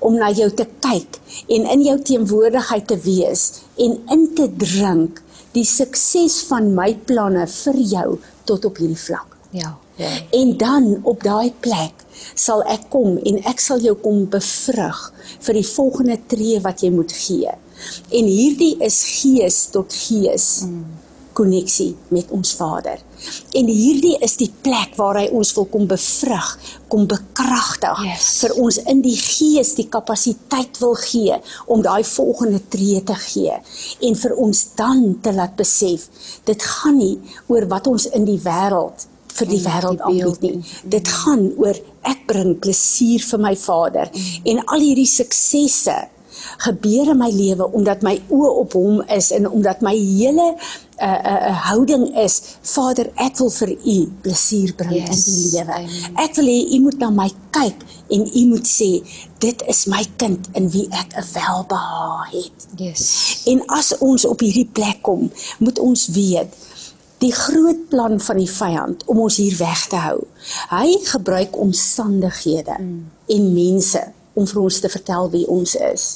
om 0.00 0.16
na 0.16 0.30
jou 0.32 0.48
te 0.56 0.64
kyk 0.84 1.20
en 1.52 1.68
in 1.76 1.84
jou 1.84 1.98
teenwoordigheid 2.08 2.88
te 2.88 2.96
wees 3.04 3.44
en 3.76 3.98
in 4.16 4.24
te 4.38 4.48
drink 4.48 5.20
die 5.52 5.66
sukses 5.68 6.40
van 6.48 6.72
my 6.72 6.94
planne 7.08 7.44
vir 7.52 7.80
jou 7.84 8.08
tot 8.48 8.64
op 8.64 8.80
hierdie 8.80 9.02
vlak. 9.04 9.36
Ja. 9.52 9.74
Ja. 10.02 10.12
En 10.38 10.56
dan 10.60 10.88
op 11.02 11.22
daai 11.24 11.52
plek 11.64 12.04
sal 12.34 12.62
ek 12.70 12.88
kom 12.92 13.16
en 13.18 13.40
ek 13.48 13.60
sal 13.62 13.82
jou 13.82 13.94
kom 14.02 14.24
bevrug 14.30 15.00
vir 15.46 15.58
die 15.60 15.66
volgende 15.66 16.18
tree 16.30 16.60
wat 16.64 16.82
jy 16.84 16.90
moet 16.94 17.12
gee. 17.16 17.54
En 18.14 18.28
hierdie 18.30 18.76
is 18.84 19.00
gees 19.22 19.64
tot 19.74 19.94
gees 19.94 20.64
koneksie 21.32 21.94
met 22.12 22.30
ons 22.30 22.50
Vader. 22.58 23.00
En 23.56 23.68
hierdie 23.70 24.16
is 24.24 24.34
die 24.36 24.50
plek 24.62 24.96
waar 24.98 25.16
hy 25.20 25.28
ons 25.32 25.52
wil 25.56 25.64
kom 25.72 25.86
bevrug, 25.88 26.48
kom 26.92 27.06
bekragtig 27.08 28.02
Yes. 28.04 28.26
vir 28.42 28.52
ons 28.60 28.78
in 28.90 29.00
die 29.04 29.16
gees 29.16 29.74
die 29.78 29.86
kapasiteit 29.88 30.78
wil 30.82 30.94
gee 31.00 31.38
om 31.66 31.82
daai 31.84 32.02
volgende 32.04 32.60
tree 32.68 33.00
te 33.08 33.14
gee 33.14 33.54
en 34.08 34.18
vir 34.24 34.34
ons 34.36 34.60
dan 34.76 35.18
te 35.22 35.32
laat 35.32 35.56
besef 35.56 36.08
dit 36.44 36.62
gaan 36.74 36.98
nie 36.98 37.16
oor 37.48 37.66
wat 37.70 37.86
ons 37.86 38.08
in 38.12 38.26
die 38.28 38.40
wêreld 38.44 39.06
vir 39.38 39.46
die 39.48 39.60
Mm, 39.60 39.66
wêreld 39.66 40.00
aanbied 40.00 40.40
nie. 40.40 40.64
Dit 40.84 41.08
gaan 41.08 41.52
oor 41.56 41.76
ek 42.02 42.26
bring 42.26 42.56
plesier 42.60 43.22
vir 43.30 43.38
my 43.38 43.54
Vader 43.56 44.10
en 44.44 44.64
al 44.66 44.80
hierdie 44.80 45.08
suksesse 45.08 45.96
gebeur 46.64 47.10
in 47.12 47.18
my 47.18 47.30
lewe 47.30 47.66
omdat 47.72 48.02
my 48.02 48.16
oë 48.32 48.50
op 48.64 48.72
hom 48.78 49.02
is 49.14 49.30
en 49.36 49.48
omdat 49.50 49.82
my 49.84 49.92
hele 49.94 50.46
uh, 50.52 51.06
uh, 51.06 51.18
uh, 51.50 51.56
houding 51.68 52.06
is 52.18 52.40
Vader 52.74 53.10
ek 53.20 53.38
wil 53.40 53.50
vir 53.50 53.74
u 53.76 53.96
plesier 54.24 54.74
bring 54.78 54.96
Yes, 54.96 55.26
in 55.26 55.36
die 55.36 55.50
lewe. 55.56 55.78
Ek 56.24 56.36
wil 56.38 56.50
hê 56.50 56.58
u 56.76 56.80
moet 56.86 56.98
na 57.02 57.10
my 57.14 57.28
kyk 57.54 57.84
en 58.12 58.26
u 58.26 58.42
moet 58.52 58.68
sê 58.68 58.90
dit 59.42 59.64
is 59.68 59.86
my 59.90 60.02
kind 60.20 60.48
in 60.58 60.68
wie 60.74 60.86
ek 60.90 61.16
'n 61.18 61.26
welbehae 61.34 62.42
het. 62.42 62.68
Yes. 62.76 63.06
En 63.46 63.62
as 63.66 63.92
ons 63.98 64.24
op 64.24 64.40
hierdie 64.40 64.68
plek 64.72 65.02
kom, 65.02 65.30
moet 65.58 65.78
ons 65.78 66.08
weet 66.14 66.48
die 67.22 67.32
groot 67.32 67.88
plan 67.88 68.18
van 68.20 68.40
die 68.40 68.50
vyand 68.50 69.04
om 69.10 69.22
ons 69.24 69.38
hier 69.40 69.54
weg 69.60 69.86
te 69.92 70.00
hou. 70.02 70.18
Hy 70.72 70.98
gebruik 71.06 71.56
omstandighede 71.58 72.76
mm. 72.78 73.00
en 73.36 73.48
mense 73.54 74.02
om 74.34 74.48
vir 74.48 74.62
ons 74.62 74.80
te 74.82 74.90
vertel 74.92 75.30
wie 75.34 75.46
ons 75.50 75.74
is. 75.78 76.06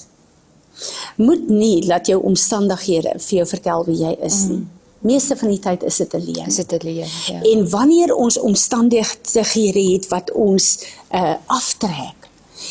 Moet 1.16 1.48
nie 1.48 1.84
laat 1.86 2.08
jou 2.10 2.18
omstandighede 2.26 3.16
vir 3.18 3.38
jou 3.40 3.46
vertel 3.54 3.86
wie 3.88 4.00
jy 4.02 4.16
is 4.26 4.42
nie. 4.50 4.64
Meeste 5.06 5.36
van 5.38 5.52
die 5.52 5.60
tyd 5.62 5.84
is 5.86 5.96
dit 6.02 6.14
'n 6.14 6.24
leuen. 6.24 6.46
Is 6.46 6.56
dit 6.56 6.72
'n 6.72 6.84
leuen? 6.84 7.08
Ja. 7.26 7.40
En 7.42 7.70
wanneer 7.70 8.14
ons 8.14 8.38
omstandighede 8.38 9.92
het 9.92 10.08
wat 10.08 10.32
ons 10.32 10.78
uh 11.12 11.34
aftrek 11.46 12.28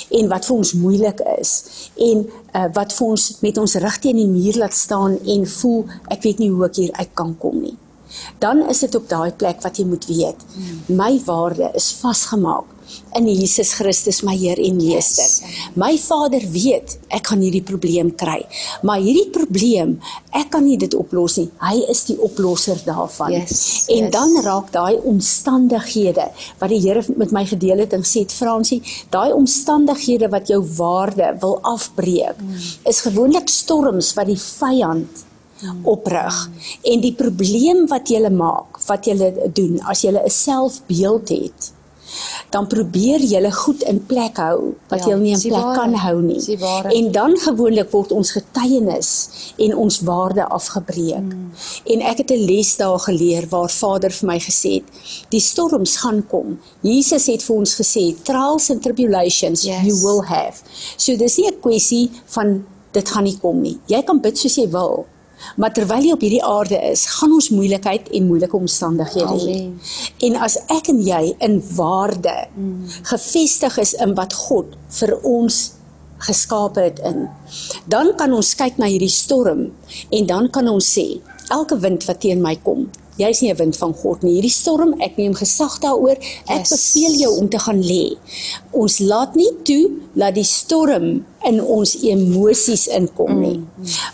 en 0.09 0.27
wat 0.27 0.45
vir 0.45 0.55
ons 0.55 0.73
moeilik 0.73 1.19
is 1.39 1.63
en 1.95 2.29
uh 2.53 2.65
wat 2.73 2.93
vir 2.93 3.07
ons 3.07 3.37
met 3.39 3.57
ons 3.57 3.75
rug 3.75 3.97
teen 3.97 4.15
die 4.15 4.27
muur 4.27 4.57
laat 4.57 4.73
staan 4.73 5.19
en 5.25 5.47
voel 5.47 5.85
ek 6.07 6.21
weet 6.21 6.37
nie 6.37 6.49
hoe 6.49 6.65
ek 6.65 6.75
hier 6.75 6.91
uit 6.91 7.13
kan 7.13 7.37
kom 7.37 7.61
nie. 7.61 7.77
Dan 8.39 8.63
is 8.69 8.79
dit 8.85 8.95
op 8.95 9.09
daai 9.09 9.31
plek 9.31 9.61
wat 9.65 9.77
jy 9.77 9.85
moet 9.85 10.05
weet. 10.05 10.47
My 10.87 11.13
waarde 11.25 11.71
is 11.73 11.91
vasgemaak 12.01 12.75
in 13.15 13.27
Jesus 13.27 13.73
Christus 13.73 14.21
my 14.23 14.35
Heer 14.37 14.59
en 14.61 14.77
Meester. 14.77 15.25
Yes. 15.25 15.71
My 15.79 15.95
Vader 15.97 16.43
weet 16.51 16.97
ek 17.15 17.31
gaan 17.31 17.41
hierdie 17.43 17.63
probleem 17.65 18.11
kry, 18.17 18.41
maar 18.85 19.01
hierdie 19.03 19.29
probleem, 19.33 19.95
ek 20.35 20.51
kan 20.53 20.65
nie 20.67 20.77
dit 20.81 20.93
oplos 20.97 21.37
nie. 21.39 21.47
Hy 21.63 21.85
is 21.91 22.05
die 22.09 22.17
oplosser 22.21 22.81
daarvan. 22.85 23.33
Yes, 23.35 23.85
en 23.93 24.07
yes. 24.07 24.13
dan 24.15 24.35
raak 24.45 24.71
daai 24.75 24.99
omstandighede 25.01 26.29
wat 26.61 26.71
die 26.71 26.81
Here 26.85 27.01
met 27.17 27.31
my 27.33 27.45
gedeel 27.49 27.81
het 27.85 27.95
en 27.95 28.03
gesê 28.05 28.25
het 28.25 28.35
Fransie, 28.35 28.81
daai 29.13 29.31
omstandighede 29.33 30.29
wat 30.33 30.51
jou 30.51 30.61
waarde 30.77 31.31
wil 31.41 31.57
afbreek, 31.65 32.41
is 32.85 33.01
gewoonlik 33.05 33.49
storms 33.49 34.13
wat 34.17 34.29
die 34.29 34.39
vyand 34.39 35.25
oprig. 35.83 36.49
En 36.83 37.01
die 37.01 37.13
probleem 37.13 37.87
wat 37.87 38.09
jy 38.09 38.29
maak, 38.29 38.79
wat 38.87 39.05
jy 39.05 39.33
doen 39.53 39.79
as 39.89 40.01
jy 40.01 40.11
'n 40.11 40.29
selfbeeld 40.29 41.29
het, 41.29 41.71
dan 42.53 42.67
probeer 42.67 43.19
jy 43.19 43.51
goed 43.51 43.83
in 43.89 43.99
plek 44.07 44.37
hou 44.37 44.73
wat 44.91 44.99
Ja, 45.05 45.09
jy 45.11 45.19
nie 45.19 45.33
in 45.33 45.39
plek 45.41 45.51
waarheid. 45.53 45.79
kan 45.79 45.93
hou 45.93 46.21
nie. 46.21 46.57
En 46.93 47.11
dan 47.11 47.37
gewoonlik 47.37 47.91
word 47.91 48.11
ons 48.11 48.31
getuienis 48.31 49.29
en 49.57 49.75
ons 49.75 49.99
waarde 50.07 50.45
afgebreek. 50.47 51.33
Mm. 51.33 51.51
En 51.85 52.01
ek 52.01 52.17
het 52.17 52.31
'n 52.31 52.45
les 52.45 52.75
daar 52.77 52.99
geleer 52.99 53.47
waar 53.49 53.69
Vader 53.69 54.11
vir 54.11 54.27
my 54.27 54.39
gesê 54.39 54.73
het, 54.73 54.83
die 55.29 55.39
storms 55.39 55.97
gaan 55.97 56.23
kom. 56.27 56.59
Jesus 56.81 57.25
het 57.27 57.43
vir 57.43 57.55
ons 57.55 57.75
gesê, 57.75 58.15
trials 58.23 58.69
and 58.69 58.81
tribulations 58.81 59.63
Yes. 59.63 59.83
you 59.85 59.95
will 60.03 60.21
have. 60.27 60.61
So 60.97 61.15
dis 61.17 61.37
nie 61.37 61.47
'n 61.47 61.59
kwessie 61.61 62.09
van 62.25 62.65
dit 62.91 63.09
gaan 63.09 63.23
nie 63.23 63.37
kom 63.41 63.61
nie. 63.61 63.79
Jy 63.87 64.01
kan 64.03 64.19
bid 64.21 64.37
soos 64.37 64.55
jy 64.55 64.69
wil. 64.69 65.05
Maar 65.55 65.73
terwyl 65.75 66.07
jy 66.07 66.15
op 66.15 66.23
hierdie 66.25 66.43
aarde 66.43 66.79
is, 66.91 67.05
gaan 67.17 67.33
ons 67.35 67.49
moeilikheid 67.53 68.09
en 68.17 68.27
moeilike 68.27 68.57
omstandighede 68.57 69.37
hê. 69.43 69.59
En 70.29 70.37
as 70.47 70.57
ek 70.73 70.89
en 70.93 71.01
jy 71.05 71.21
in 71.45 71.59
waarde 71.75 72.35
mm. 72.55 72.99
gefestig 73.11 73.79
is 73.83 73.95
in 74.03 74.15
wat 74.19 74.35
God 74.47 74.75
vir 74.99 75.15
ons 75.21 75.61
geskape 76.25 76.81
het 76.81 77.01
in, 77.05 77.25
dan 77.91 78.13
kan 78.19 78.33
ons 78.33 78.53
kyk 78.57 78.79
na 78.81 78.87
hierdie 78.89 79.11
storm 79.11 79.67
en 80.09 80.29
dan 80.29 80.47
kan 80.49 80.69
ons 80.71 80.87
sê, 80.97 81.07
elke 81.53 81.77
wind 81.83 82.07
wat 82.07 82.23
teen 82.23 82.41
my 82.41 82.55
kom, 82.63 82.87
jy's 83.17 83.41
nie 83.41 83.51
'n 83.51 83.57
wind 83.57 83.77
van 83.77 83.93
God 83.93 84.23
nie. 84.23 84.33
Hierdie 84.33 84.51
storm, 84.51 84.93
ek 85.01 85.17
neem 85.17 85.33
gesag 85.33 85.79
daaroor. 85.79 86.17
Ek 86.47 86.65
Yes. 86.65 86.69
beveel 86.69 87.13
jou 87.19 87.37
om 87.39 87.49
te 87.49 87.59
gaan 87.59 87.81
lê. 87.81 88.17
Ons 88.71 88.99
laat 88.99 89.35
nie 89.35 89.51
toe 89.63 89.91
dat 90.15 90.35
die 90.35 90.43
storm 90.43 91.25
in 91.43 91.63
ons 91.63 91.95
emosies 92.03 92.87
inkom 92.87 93.39
nie. 93.39 93.59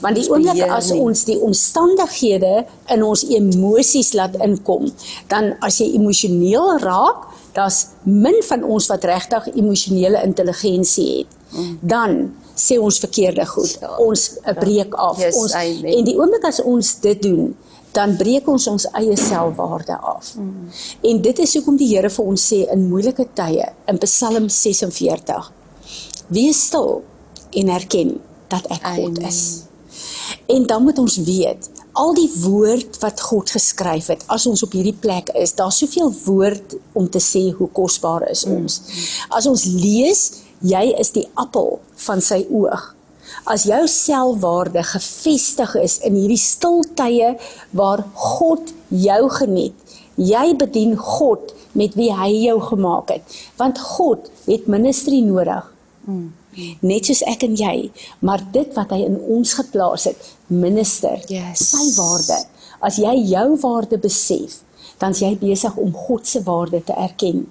Want 0.02 0.16
die 0.16 0.30
oomblik 0.30 0.70
as 0.70 0.92
ons 0.92 1.24
die 1.26 1.40
omstandighede 1.40 2.66
in 2.90 3.04
ons 3.04 3.24
emosies 3.30 4.14
laat 4.14 4.36
inkom, 4.36 4.92
dan 5.28 5.56
as 5.62 5.78
jy 5.80 5.94
emosioneel 5.96 6.78
raak, 6.80 7.26
daar's 7.54 7.88
min 8.04 8.44
van 8.44 8.64
ons 8.64 8.88
wat 8.88 9.04
regtig 9.04 9.56
emosionele 9.56 10.22
intelligensie 10.24 11.18
het. 11.18 11.28
Dan 11.82 12.32
sê 12.56 12.78
ons 12.80 13.00
verkeerde 13.00 13.46
goed. 13.46 13.80
Ons 14.00 14.38
breek 14.60 14.94
af. 14.94 15.18
Yes, 15.20 15.36
ons 15.36 15.54
amen. 15.54 15.98
en 15.98 16.04
die 16.06 16.16
oomblik 16.18 16.44
as 16.48 16.62
ons 16.62 17.00
dit 17.02 17.22
doen, 17.22 17.56
dan 17.96 18.16
breek 18.20 18.48
ons 18.48 18.68
ons 18.72 18.88
eie 18.98 19.16
selfwaarde 19.20 19.98
af. 19.98 20.34
Mm. 20.40 20.70
En 21.12 21.22
dit 21.22 21.40
is 21.40 21.56
hoekom 21.58 21.80
die 21.80 21.90
Here 21.92 22.10
vir 22.10 22.30
ons 22.34 22.46
sê 22.54 22.64
in 22.72 22.88
moeilike 22.90 23.28
tye 23.38 23.68
in 23.92 24.00
Psalm 24.06 24.48
46: 24.50 25.52
Wees 26.32 26.66
stil 26.70 27.02
en 27.52 27.74
erken 27.76 28.16
dat 28.52 28.68
ek 28.72 28.86
God 28.96 29.20
Amen. 29.20 29.28
is. 29.28 29.42
En 30.52 30.66
dan 30.68 30.84
moet 30.84 31.00
ons 31.00 31.18
weet, 31.28 31.70
al 31.92 32.14
die 32.16 32.30
woord 32.44 33.00
wat 33.04 33.20
God 33.22 33.52
geskryf 33.52 34.08
het, 34.14 34.24
as 34.32 34.46
ons 34.48 34.64
op 34.64 34.76
hierdie 34.76 34.96
plek 34.96 35.32
is, 35.36 35.56
daar's 35.60 35.82
soveel 35.84 36.12
woord 36.24 36.76
om 36.96 37.10
te 37.12 37.20
sê 37.24 37.50
hoe 37.56 37.68
kosbaar 37.76 38.30
is 38.32 38.46
ons. 38.48 38.80
As 39.30 39.48
ons 39.52 39.66
lees, 39.76 40.24
jy 40.64 40.86
is 41.00 41.12
die 41.16 41.28
appel 41.40 41.80
van 42.06 42.24
sy 42.24 42.46
oog. 42.48 42.94
As 43.50 43.64
jou 43.66 43.88
selfwaarde 43.90 44.84
gefestig 44.86 45.76
is 45.82 45.98
in 46.06 46.16
hierdie 46.16 46.38
stil 46.40 46.84
tye 46.96 47.36
waar 47.78 48.04
God 48.14 48.74
jou 48.90 49.30
geniet, 49.30 49.76
jy 50.16 50.54
bedien 50.60 50.96
God 50.98 51.54
met 51.74 51.96
wie 51.98 52.12
hy 52.14 52.30
jou 52.46 52.58
gemaak 52.62 53.10
het, 53.16 53.24
want 53.58 53.80
God 53.96 54.30
het 54.46 54.68
ministry 54.68 55.22
nodig. 55.26 55.66
Net 56.84 57.08
soos 57.08 57.22
ek 57.32 57.46
en 57.48 57.56
jy, 57.56 57.76
maar 58.20 58.44
dit 58.52 58.74
wat 58.76 58.92
hy 58.92 59.06
in 59.08 59.18
ons 59.32 59.54
geplaas 59.56 60.06
het, 60.10 60.20
minister, 60.52 61.22
Yes. 61.32 61.70
sy 61.72 61.86
waarde. 61.96 62.38
As 62.82 62.98
jy 63.00 63.14
jou 63.32 63.56
waarde 63.62 63.98
besef, 64.02 64.60
dan 65.00 65.12
is 65.16 65.22
jy 65.24 65.36
besig 65.40 65.78
om 65.78 65.94
God 65.94 66.28
se 66.28 66.42
waarde 66.44 66.84
te 66.84 66.94
erken 66.94 67.46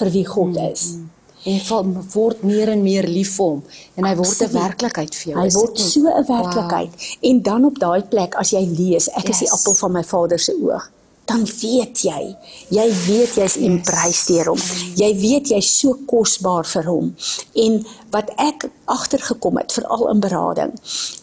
vir 0.00 0.10
wie 0.10 0.24
God 0.26 0.56
is. 0.56 0.94
En 0.94 1.10
val 1.44 1.84
word 2.12 2.42
meer 2.42 2.68
en 2.68 2.82
meer 2.82 3.06
lief 3.08 3.36
vir 3.36 3.46
hom 3.46 3.62
en 3.96 4.04
hy 4.04 4.14
word 4.14 4.28
'n 4.28 4.44
Absoluut. 4.44 4.52
werklikheid 4.52 5.14
vir 5.14 5.32
jou. 5.32 5.40
Hy 5.42 5.50
word 5.50 5.74
nie? 5.78 5.88
so 5.88 6.00
'n 6.00 6.24
werklikheid. 6.26 6.90
En 7.22 7.42
dan 7.42 7.64
op 7.64 7.78
daai 7.78 8.02
plek 8.02 8.34
as 8.34 8.50
jy 8.50 8.64
lees, 8.78 9.08
ek 9.08 9.28
is 9.28 9.38
die 9.38 9.46
Yes. 9.46 9.52
appel 9.60 9.74
van 9.74 9.92
my 9.92 10.02
Vader 10.04 10.38
se 10.38 10.52
oog, 10.62 10.90
dan 11.26 11.44
weet 11.44 11.98
jy, 12.02 12.36
jy 12.70 12.92
weet 13.06 13.34
jy's 13.36 13.56
embrace 13.56 14.26
deur 14.32 14.44
hom. 14.46 14.58
Jy 14.96 15.14
weet 15.20 15.48
jy's 15.48 15.78
so 15.80 15.94
kosbaar 16.06 16.64
vir 16.66 16.84
hom. 16.84 17.14
En 17.54 17.86
wat 18.10 18.30
ek 18.36 18.68
agtergekom 18.86 19.56
het 19.56 19.72
veral 19.72 20.08
in 20.10 20.20
berading, 20.20 20.72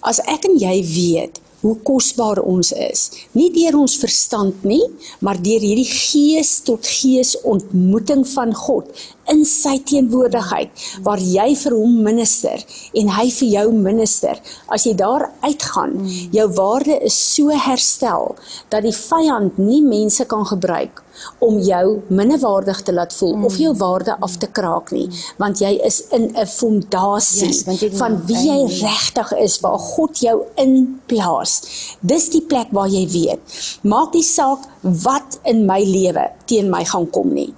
as 0.02 0.20
ek 0.20 0.46
en 0.46 0.58
jy 0.58 0.82
weet 0.84 1.40
hoe 1.62 1.76
kosbaar 1.84 2.40
ons 2.40 2.72
is, 2.72 3.12
nie 3.34 3.50
deur 3.52 3.80
ons 3.80 3.98
verstand 3.98 4.64
nie, 4.64 4.84
maar 5.20 5.42
deur 5.42 5.60
hierdie 5.60 5.90
gees 5.90 6.60
tot 6.64 6.86
gees 6.86 7.36
ontmoeting 7.42 8.28
van 8.28 8.54
God 8.54 8.86
in 9.34 9.44
sy 9.46 9.78
teenwoordigheid 9.90 10.86
waar 11.06 11.22
jy 11.22 11.50
vir 11.64 11.78
hom 11.78 11.98
minister 12.04 12.64
en 12.94 13.12
hy 13.18 13.28
vir 13.40 13.50
jou 13.56 13.66
minister. 13.74 14.40
As 14.74 14.88
jy 14.88 14.96
daar 15.00 15.30
uitgaan, 15.46 16.00
jou 16.32 16.48
waarde 16.60 17.00
is 17.08 17.18
so 17.36 17.52
herstel 17.52 18.36
dat 18.70 18.84
die 18.88 18.96
vyand 18.96 19.60
nie 19.62 19.84
mense 19.86 20.26
kan 20.26 20.46
gebruik 20.48 21.04
om 21.40 21.60
jou 21.60 22.00
minderwaardig 22.08 22.82
te 22.82 22.94
laat 22.94 23.14
voel 23.14 23.36
mm. 23.36 23.46
of 23.46 23.58
jou 23.58 23.74
waarde 23.78 24.16
af 24.20 24.38
te 24.42 24.50
kraak 24.60 24.92
nie 24.96 25.08
want 25.42 25.62
jy 25.64 25.74
is 25.86 26.00
in 26.16 26.30
'n 26.34 26.46
fondasie 26.46 27.50
yes, 27.50 27.98
van 27.98 28.20
wie 28.30 28.42
jy 28.48 28.60
regtig 28.82 29.34
is 29.42 29.60
waar 29.66 29.80
God 29.80 30.22
jou 30.22 30.38
in 30.56 31.00
plaas 31.06 31.62
dis 32.02 32.30
die 32.30 32.42
plek 32.42 32.72
waar 32.72 32.90
jy 32.90 33.06
weet 33.10 33.60
maak 33.82 34.14
nie 34.14 34.26
saak 34.26 34.68
wat 34.82 35.40
in 35.44 35.66
my 35.66 35.82
lewe 35.84 36.30
teen 36.46 36.70
my 36.70 36.84
gaan 36.86 37.10
kom 37.10 37.34
nie 37.34 37.54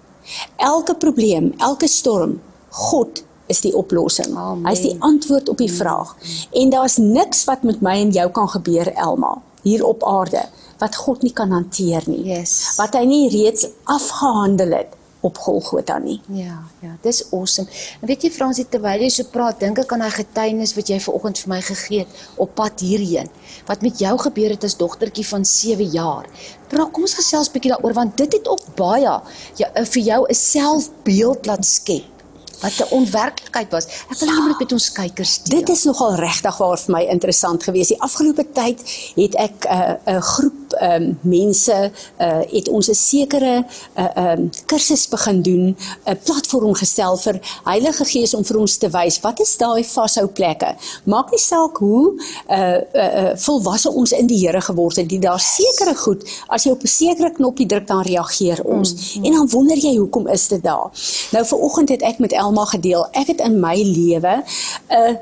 elke 0.58 0.96
probleem 0.96 1.54
elke 1.58 1.88
storm 1.88 2.40
God 2.70 3.24
is 3.50 3.64
die 3.66 3.74
oplossing. 3.76 4.36
Hy 4.38 4.74
is 4.76 4.84
die 4.86 4.96
antwoord 5.02 5.50
op 5.50 5.58
die 5.58 5.72
vraag. 5.74 6.14
En 6.54 6.70
daar's 6.70 7.00
niks 7.02 7.44
wat 7.50 7.64
met 7.66 7.82
my 7.82 7.96
en 8.04 8.14
jou 8.14 8.28
kan 8.32 8.50
gebeur 8.50 8.92
Elma 8.94 9.40
hier 9.66 9.84
op 9.86 10.06
aarde 10.08 10.46
wat 10.80 10.96
God 10.96 11.26
nie 11.26 11.34
kan 11.36 11.52
hanteer 11.52 12.06
nie. 12.08 12.22
Yes. 12.30 12.76
Wat 12.78 12.94
hy 12.96 13.04
nie 13.10 13.26
reeds 13.34 13.68
afgehandel 13.90 14.78
het 14.78 14.96
op 15.22 15.38
Golgotha 15.38 15.98
nie. 16.00 16.20
Ja, 16.32 16.60
ja, 16.80 16.96
dis 17.02 17.24
awesome. 17.32 17.68
En 18.02 18.08
weet 18.08 18.24
jy 18.24 18.32
Fransie, 18.32 18.66
terwyl 18.72 19.04
jy 19.04 19.10
so 19.14 19.28
praat, 19.34 19.60
dink 19.60 19.82
ek 19.82 19.92
aan 19.96 20.06
hy 20.06 20.12
getuienis 20.16 20.76
wat 20.78 20.92
jy 20.92 21.00
vanoggend 21.04 21.42
vir 21.44 21.52
my 21.54 21.60
gegee 21.72 22.06
het 22.06 22.22
op 22.40 22.54
pad 22.60 22.84
hierheen. 22.86 23.32
Wat 23.68 23.84
met 23.86 24.00
jou 24.00 24.16
gebeur 24.26 24.56
het 24.56 24.68
as 24.68 24.78
dogtertjie 24.80 25.28
van 25.28 25.46
7 25.46 25.92
jaar. 25.96 26.30
Praat, 26.70 26.94
kom 26.94 27.08
ons 27.08 27.18
gesels 27.20 27.52
bietjie 27.52 27.74
daaroor 27.74 27.98
want 27.98 28.18
dit 28.18 28.40
het 28.40 28.48
ook 28.48 28.72
baie 28.80 29.18
ja, 29.60 29.68
vir 29.74 30.02
jou 30.04 30.22
'n 30.28 30.36
selfbeeld 30.36 31.46
laat 31.46 31.66
skep 31.66 32.19
wat 32.62 32.74
'n 32.80 32.94
onwerklikheid 32.94 33.72
was. 33.72 33.86
Ek 34.10 34.20
wil 34.20 34.30
net 34.30 34.60
met 34.60 34.72
ons 34.72 34.92
kykers 34.92 35.44
deel. 35.44 35.60
Dit 35.60 35.70
is 35.70 35.84
nogal 35.84 36.16
regtig 36.16 36.58
waar 36.58 36.78
vir 36.78 36.92
my 36.96 37.04
interessant 37.04 37.64
geweest. 37.64 37.90
Die 37.90 38.02
afgelope 38.02 38.46
tyd 38.54 38.80
het 39.16 39.36
ek 39.36 39.66
'n 39.66 40.00
uh, 40.12 40.22
groep 40.22 40.60
ehm 40.70 41.04
um, 41.04 41.20
mense 41.22 41.92
uh, 42.18 42.40
het 42.50 42.70
ons 42.70 42.90
'n 42.90 42.94
sekere 42.94 43.66
uh, 43.96 44.06
ehm 44.16 44.40
um, 44.40 44.50
kursus 44.66 45.08
begin 45.08 45.42
doen, 45.42 45.78
'n 46.06 46.20
platform 46.24 46.74
gestel 46.74 47.18
vir 47.18 47.40
Heilige 47.64 48.06
Gees 48.06 48.34
om 48.34 48.46
vir 48.46 48.58
ons 48.58 48.78
te 48.78 48.90
wys 48.90 49.20
wat 49.20 49.40
is 49.40 49.58
daai 49.58 49.84
vashou 49.84 50.28
plekke. 50.28 50.76
Maak 51.04 51.32
nie 51.32 51.40
saak 51.40 51.78
hoe 51.78 52.22
uh 52.50 52.58
uh, 52.94 53.24
uh 53.24 53.36
volwasse 53.36 53.92
ons 53.92 54.12
in 54.12 54.28
die 54.28 54.40
Here 54.40 54.62
geword 54.62 54.96
het, 54.96 55.10
die 55.10 55.20
daar 55.20 55.40
sekere 55.40 55.96
goed 55.96 56.24
as 56.48 56.64
jy 56.64 56.72
op 56.72 56.84
'n 56.84 56.88
sekere 56.88 57.32
knoppie 57.32 57.66
druk 57.66 57.88
dan 57.88 58.02
reageer 58.02 58.64
ons. 58.64 58.94
Mm 58.94 58.98
-hmm. 58.98 59.26
En 59.26 59.32
dan 59.32 59.50
wonder 59.50 59.78
jy 59.78 59.96
hoekom 59.96 60.28
is 60.28 60.48
dit 60.48 60.64
daar. 60.64 60.90
Nou 61.32 61.46
vir 61.46 61.58
oggend 61.58 61.90
het 61.90 62.02
ek 62.02 62.20
met 62.20 62.32
El 62.32 62.49
Elma 62.50 62.66
gedeel. 62.66 63.06
Ek 63.14 63.30
het 63.34 63.44
in 63.46 63.60
my 63.62 63.76
lewe 63.78 64.42
'n 64.90 65.20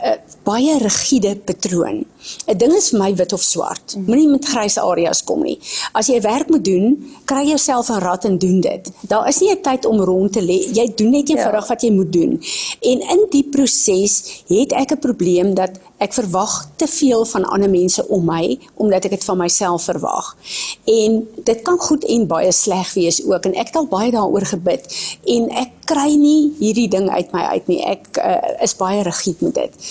'n 0.00 0.16
baie 0.44 0.78
rigiede 0.80 1.36
patroon. 1.36 2.04
'n 2.46 2.56
Ding 2.58 2.72
is 2.72 2.88
vir 2.90 3.00
my 3.00 3.10
wit 3.14 3.32
of 3.32 3.42
swart. 3.42 3.96
Moenie 4.06 4.28
met 4.28 4.48
grys 4.48 4.78
areas 4.78 5.20
kom 5.24 5.42
nie. 5.42 5.58
As 5.92 6.08
jy 6.08 6.20
werk 6.24 6.48
moet 6.48 6.64
doen, 6.64 6.96
kry 7.24 7.44
jouself 7.48 7.90
'n 7.90 8.00
rad 8.00 8.24
en 8.24 8.38
doen 8.38 8.60
dit. 8.60 8.90
Daar 9.08 9.28
is 9.28 9.40
nie 9.40 9.50
'n 9.52 9.62
tyd 9.62 9.84
om 9.84 10.00
rond 10.00 10.32
te 10.32 10.40
lê. 10.40 10.58
Jy 10.72 10.92
doen 10.96 11.10
net 11.10 11.28
eenvoudig 11.28 11.68
ja. 11.68 11.68
wat 11.68 11.82
jy 11.82 11.92
moet 11.92 12.12
doen. 12.12 12.40
En 12.80 12.98
in 13.00 13.26
die 13.30 13.44
proses 13.44 14.42
het 14.48 14.72
ek 14.72 14.92
'n 14.92 14.98
probleem 14.98 15.54
dat 15.54 15.70
ek 15.98 16.12
verwag 16.12 16.68
te 16.76 16.86
veel 16.86 17.24
van 17.24 17.44
ander 17.44 17.70
mense 17.70 18.08
om 18.08 18.24
my 18.24 18.58
omdat 18.74 19.04
ek 19.04 19.10
dit 19.10 19.24
van 19.24 19.38
myself 19.38 19.82
verwag. 19.82 20.36
En 20.84 21.28
dit 21.44 21.62
kan 21.62 21.78
goed 21.78 22.04
en 22.04 22.26
baie 22.26 22.52
sleg 22.52 22.94
wees 22.94 23.20
ook 23.24 23.44
en 23.44 23.54
ek 23.54 23.66
het 23.66 23.76
al 23.76 23.86
baie 23.86 24.10
daaroor 24.10 24.46
gebid 24.46 24.88
en 25.24 25.50
ek 25.50 25.69
kry 25.90 26.14
nie 26.20 26.52
hierdie 26.60 26.88
ding 26.92 27.08
uit 27.10 27.32
my 27.34 27.42
uit 27.54 27.70
nie. 27.70 27.80
Ek 27.86 28.20
uh, 28.22 28.36
is 28.64 28.76
baie 28.78 29.02
rigied 29.06 29.42
met 29.46 29.56
dit. 29.58 29.90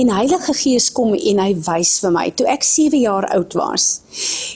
En 0.00 0.14
Heilige 0.16 0.56
Gees 0.56 0.90
kom 0.92 1.12
en 1.14 1.42
hy 1.44 1.52
wys 1.68 1.98
vir 2.04 2.14
my 2.14 2.30
toe 2.38 2.48
ek 2.50 2.66
7 2.66 3.02
jaar 3.04 3.28
oud 3.36 3.56
was 3.58 4.04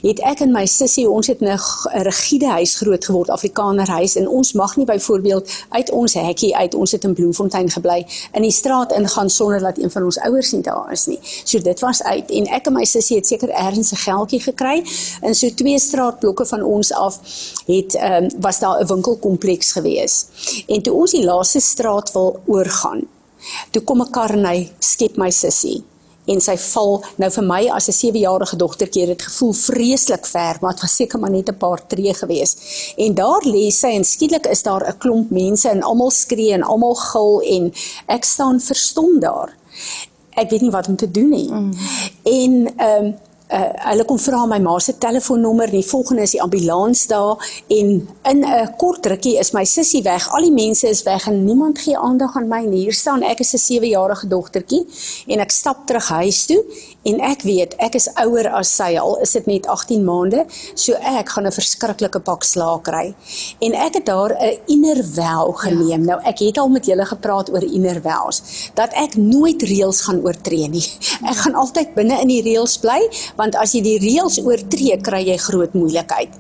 het 0.02 0.20
ek 0.22 0.42
en 0.44 0.52
my 0.54 0.64
sussie 0.70 1.06
ons 1.10 1.26
het 1.26 1.40
'n 1.42 1.58
rigiede 2.06 2.46
huis 2.46 2.76
groot 2.76 3.04
geword 3.04 3.30
Afrikaner 3.30 3.88
huis 3.88 4.16
en 4.16 4.28
ons 4.28 4.52
mag 4.52 4.76
nie 4.76 4.86
byvoorbeeld 4.86 5.50
uit 5.68 5.90
ons 5.90 6.14
hekkie 6.14 6.56
uit 6.56 6.74
ons 6.74 6.92
het 6.92 7.04
in 7.04 7.14
Bloemfontein 7.14 7.70
gebly 7.70 8.06
in 8.32 8.42
die 8.42 8.50
straat 8.50 8.92
ingaan 8.92 9.30
sonder 9.30 9.60
dat 9.60 9.78
een 9.78 9.90
van 9.90 10.04
ons 10.04 10.18
ouers 10.18 10.52
nie 10.52 10.62
daar 10.62 10.92
is 10.92 11.06
nie. 11.06 11.18
So 11.44 11.58
dit 11.58 11.80
was 11.80 12.02
uit 12.02 12.30
en 12.30 12.46
ek 12.46 12.66
en 12.66 12.72
my 12.72 12.84
sussie 12.84 13.16
het 13.16 13.26
seker 13.26 13.50
ergens 13.50 13.92
'n 13.92 13.96
geldjie 13.96 14.40
gekry 14.40 14.84
in 15.22 15.34
so 15.34 15.50
twee 15.54 15.78
straatblokke 15.78 16.46
van 16.46 16.62
ons 16.62 16.92
af 16.92 17.20
het 17.66 17.94
um, 17.94 18.28
was 18.40 18.58
daar 18.58 18.80
'n 18.80 18.86
winkelkompleks 18.86 19.72
gewees. 19.72 20.26
En 20.66 20.77
toe 20.82 20.94
ons 20.94 21.12
die 21.12 21.24
laaste 21.24 21.60
straat 21.60 22.12
wil 22.12 22.40
oorgaan, 22.46 23.06
toe 23.70 23.82
kom 23.82 24.02
'n 24.02 24.10
kar 24.10 24.32
en 24.32 24.44
hy 24.44 24.70
skep 24.78 25.16
my 25.16 25.30
sussie. 25.30 25.84
En 26.28 26.40
sy 26.44 26.56
val 26.60 26.98
nou 27.16 27.30
vir 27.30 27.44
my 27.44 27.60
as 27.72 27.88
'n 27.88 27.92
7-jarige 27.92 28.56
dogtertjie 28.56 29.06
het 29.06 29.18
dit 29.18 29.22
gevoel 29.22 29.52
vreeslik 29.52 30.26
ver 30.26 30.58
maar 30.60 30.72
dit 30.72 30.80
was 30.80 30.96
seker 30.96 31.18
maar 31.18 31.30
net 31.30 31.48
'n 31.48 31.56
paar 31.56 31.86
tree 31.86 32.14
gewees. 32.14 32.56
En 32.96 33.14
daar 33.14 33.42
lê 33.44 33.70
sy 33.70 33.88
en 33.88 34.04
skielik 34.04 34.46
is 34.46 34.62
daar 34.62 34.84
'n 34.86 34.98
klomp 34.98 35.30
mense 35.30 35.68
en 35.68 35.82
almal 35.82 36.10
skree 36.10 36.52
en 36.52 36.62
almal 36.62 36.94
gil 36.94 37.40
en 37.40 37.72
ek 38.06 38.24
staan 38.24 38.60
verstom 38.60 39.20
daar. 39.20 39.56
Ek 40.36 40.50
weet 40.50 40.60
nie 40.60 40.70
wat 40.70 40.88
om 40.88 40.96
te 40.96 41.10
doen 41.10 41.30
nie. 41.30 41.50
Mm. 41.50 41.72
en 42.22 42.74
ehm 42.76 43.04
um, 43.04 43.14
uh, 43.52 43.68
hulle 43.90 44.04
kom 44.08 44.18
vra 44.20 44.44
my 44.46 44.58
ma 44.62 44.76
se 44.82 44.94
telefoonnommer, 45.00 45.70
die 45.72 45.84
volgende 45.86 46.24
is 46.26 46.34
die 46.36 46.42
ambulans 46.42 47.06
daar 47.10 47.36
en 47.68 48.08
in 48.30 48.44
'n 48.44 48.74
kort 48.76 49.06
rukkie 49.06 49.38
is 49.38 49.52
my 49.52 49.64
sussie 49.64 50.02
weg. 50.02 50.28
Al 50.32 50.42
die 50.42 50.52
mense 50.52 50.88
is 50.88 51.02
weg 51.02 51.26
en 51.26 51.44
niemand 51.44 51.78
gee 51.78 51.98
aandag 51.98 52.36
aan 52.36 52.48
my 52.48 52.64
nie. 52.64 52.82
Hier 52.82 52.92
staan 52.92 53.22
ek 53.22 53.40
is 53.40 53.54
'n 53.54 53.58
7-jarige 53.58 54.28
dogtertjie 54.28 54.86
en 55.26 55.40
ek 55.40 55.50
stap 55.50 55.86
terug 55.86 56.08
huis 56.08 56.46
toe 56.46 56.64
en 57.04 57.20
ek 57.20 57.42
weet 57.42 57.74
ek 57.78 57.94
is 57.94 58.08
ouer 58.14 58.48
as 58.48 58.76
sy 58.76 58.96
al 58.96 59.16
is 59.22 59.32
dit 59.32 59.46
net 59.46 59.66
18 59.66 60.04
maande, 60.04 60.46
so 60.74 60.92
ek 60.92 61.28
gaan 61.28 61.46
'n 61.46 61.52
verskriklike 61.52 62.20
pak 62.20 62.44
slaag 62.44 62.82
kry. 62.82 63.14
En 63.60 63.74
ek 63.74 63.94
het 63.94 64.06
daar 64.06 64.32
'n 64.32 64.58
inner 64.66 65.04
vow 65.04 65.52
geneem. 65.56 66.04
Ja. 66.04 66.06
Nou 66.08 66.20
ek 66.24 66.38
het 66.38 66.58
al 66.58 66.68
met 66.68 66.86
julle 66.86 67.04
gepraat 67.04 67.50
oor 67.50 67.62
inner 67.62 68.00
vows 68.02 68.42
dat 68.74 68.92
ek 68.92 69.16
nooit 69.16 69.62
reëls 69.62 70.00
gaan 70.00 70.20
oortree 70.24 70.68
nie. 70.68 70.84
Ek 71.30 71.36
gaan 71.36 71.54
altyd 71.54 71.94
binne 71.94 72.20
in 72.20 72.28
die 72.28 72.42
reëls 72.42 72.78
bly 72.78 73.08
want 73.38 73.56
as 73.58 73.74
jy 73.76 73.82
die 73.84 73.98
reëls 74.02 74.40
oortree, 74.42 74.98
kry 75.04 75.22
jy 75.30 75.38
groot 75.46 75.76
moeilikheid. 75.78 76.34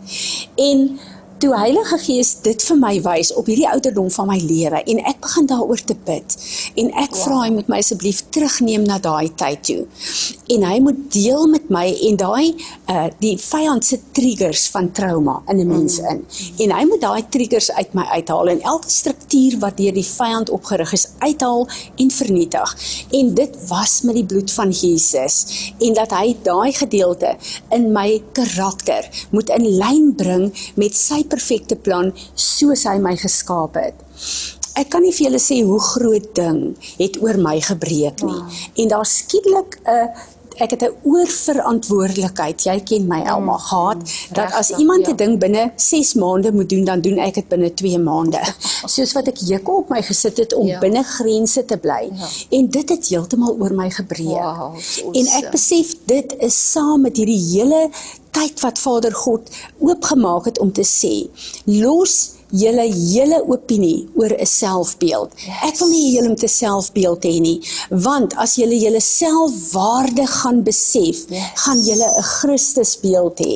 En 0.58 0.88
toe 1.38 1.52
Heilige 1.54 1.98
Gees 2.02 2.32
dit 2.42 2.62
vir 2.66 2.78
my 2.80 2.92
wys 3.04 3.30
op 3.38 3.46
hierdie 3.46 3.68
ouderdom 3.70 4.08
van 4.10 4.26
my 4.32 4.38
lewe 4.42 4.80
en 4.90 5.00
ek 5.06 5.20
begin 5.22 5.46
daaroor 5.50 5.82
te 5.86 5.94
bid 6.06 6.34
en 6.82 6.88
ek 6.98 7.12
wow. 7.14 7.20
vra 7.20 7.36
hy 7.44 7.50
moet 7.54 7.68
my 7.70 7.78
asseblief 7.82 8.24
terugneem 8.34 8.86
na 8.88 8.96
daai 9.02 9.30
tyd 9.38 9.62
toe 9.68 9.84
en 10.54 10.64
hy 10.66 10.78
moet 10.82 10.98
deel 11.14 11.46
met 11.52 11.68
my 11.70 11.84
en 12.08 12.18
daai 12.18 12.48
uh, 12.90 13.06
die 13.22 13.36
vyand 13.38 13.86
se 13.86 14.00
triggers 14.16 14.64
van 14.74 14.90
trauma 14.96 15.36
in 15.52 15.62
'n 15.62 15.68
mens 15.70 16.00
mm. 16.00 16.08
in 16.10 16.66
en 16.66 16.74
hy 16.78 16.84
moet 16.90 17.04
daai 17.06 17.22
triggers 17.30 17.70
uit 17.78 17.94
my 17.94 18.06
uithaal 18.16 18.50
en 18.54 18.64
elke 18.74 18.90
struktuur 18.90 19.58
wat 19.62 19.78
deur 19.78 19.94
die 19.94 20.06
vyand 20.08 20.50
opgerig 20.50 20.92
is 20.98 21.06
uithaal 21.22 21.68
en 22.02 22.10
vernietig 22.18 22.74
en 23.20 23.34
dit 23.34 23.58
was 23.70 24.00
met 24.02 24.18
die 24.18 24.26
bloed 24.26 24.50
van 24.58 24.74
Jesus 24.74 25.38
en 25.78 25.94
dat 25.94 26.10
hy 26.18 26.34
daai 26.42 26.72
gedeelte 26.72 27.36
in 27.70 27.92
my 27.94 28.22
karakter 28.32 29.06
moet 29.30 29.54
in 29.54 29.70
lyn 29.78 30.12
bring 30.18 30.50
met 30.74 30.96
sy 30.98 31.22
perfekte 31.28 31.76
plan 31.76 32.12
soos 32.34 32.84
hy 32.88 32.98
my 33.02 33.16
geskaap 33.16 33.78
het. 33.80 33.94
Ek 34.78 34.90
kan 34.92 35.02
nie 35.02 35.12
vir 35.12 35.28
julle 35.28 35.42
sê 35.42 35.60
hoe 35.66 35.80
groot 35.82 36.28
ding 36.38 36.60
het 36.98 37.18
oor 37.22 37.38
my 37.42 37.56
gebreek 37.60 38.22
nie. 38.22 38.40
Wow. 38.40 38.66
En 38.82 38.92
daar 38.94 39.06
skielik 39.06 39.80
'n 39.84 40.10
ek 40.58 40.70
het 40.70 40.82
'n 40.82 40.94
oorverantwoordelikheid. 41.02 42.62
Jy 42.62 42.80
ken 42.80 43.06
my 43.06 43.22
Elma 43.22 43.52
mm, 43.52 43.58
gehad 43.58 43.96
mm, 43.96 44.34
dat 44.34 44.52
as 44.52 44.70
iemand 44.70 45.06
'n 45.06 45.10
ja. 45.10 45.16
ding 45.16 45.38
binne 45.38 45.72
6 45.76 46.14
maande 46.14 46.52
moet 46.52 46.68
doen, 46.68 46.84
dan 46.84 47.00
doen 47.00 47.18
ek 47.18 47.34
dit 47.34 47.48
binne 47.48 47.74
2 47.74 47.98
maande. 47.98 48.40
Soos 48.94 49.12
wat 49.12 49.26
ek 49.26 49.36
juk 49.36 49.68
op 49.68 49.88
my 49.88 50.02
gesit 50.02 50.36
het 50.36 50.54
om 50.54 50.66
ja. 50.66 50.78
binne 50.78 51.02
grense 51.02 51.64
te 51.64 51.76
bly. 51.76 52.10
Ja. 52.12 52.26
En 52.50 52.70
dit 52.70 52.88
het 52.88 53.08
heeltemal 53.08 53.56
oor 53.58 53.74
my 53.74 53.90
gebreek. 53.90 54.26
Wow, 54.26 54.76
en 55.12 55.26
ek 55.26 55.50
besef 55.50 55.94
dit 56.04 56.34
is 56.38 56.70
saam 56.72 57.00
met 57.00 57.16
hierdie 57.16 57.42
hele 57.52 57.90
tyd 58.30 58.60
wat 58.60 58.78
Vader 58.78 59.14
God 59.14 59.50
oopgemaak 59.78 60.44
het 60.44 60.58
om 60.58 60.72
te 60.72 60.86
sê 60.86 61.14
los 61.64 62.38
julle 62.50 62.86
hele 62.88 63.42
opinie 63.46 64.08
oor 64.16 64.32
'n 64.32 64.46
selfbeeld. 64.46 65.32
Ek 65.62 65.78
wil 65.78 65.88
nie 65.88 66.12
julle 66.12 66.28
met 66.28 66.42
'n 66.42 66.48
selfbeeld 66.48 67.24
hê 67.24 67.40
nie, 67.40 67.60
want 67.90 68.34
as 68.36 68.54
julle 68.54 68.78
julle 68.78 69.00
selfwaarde 69.00 70.26
gaan 70.26 70.62
besef, 70.62 71.28
yes. 71.28 71.44
gaan 71.54 71.80
julle 71.80 72.08
'n 72.08 72.22
Christusbeeld 72.22 73.38
hê. 73.38 73.54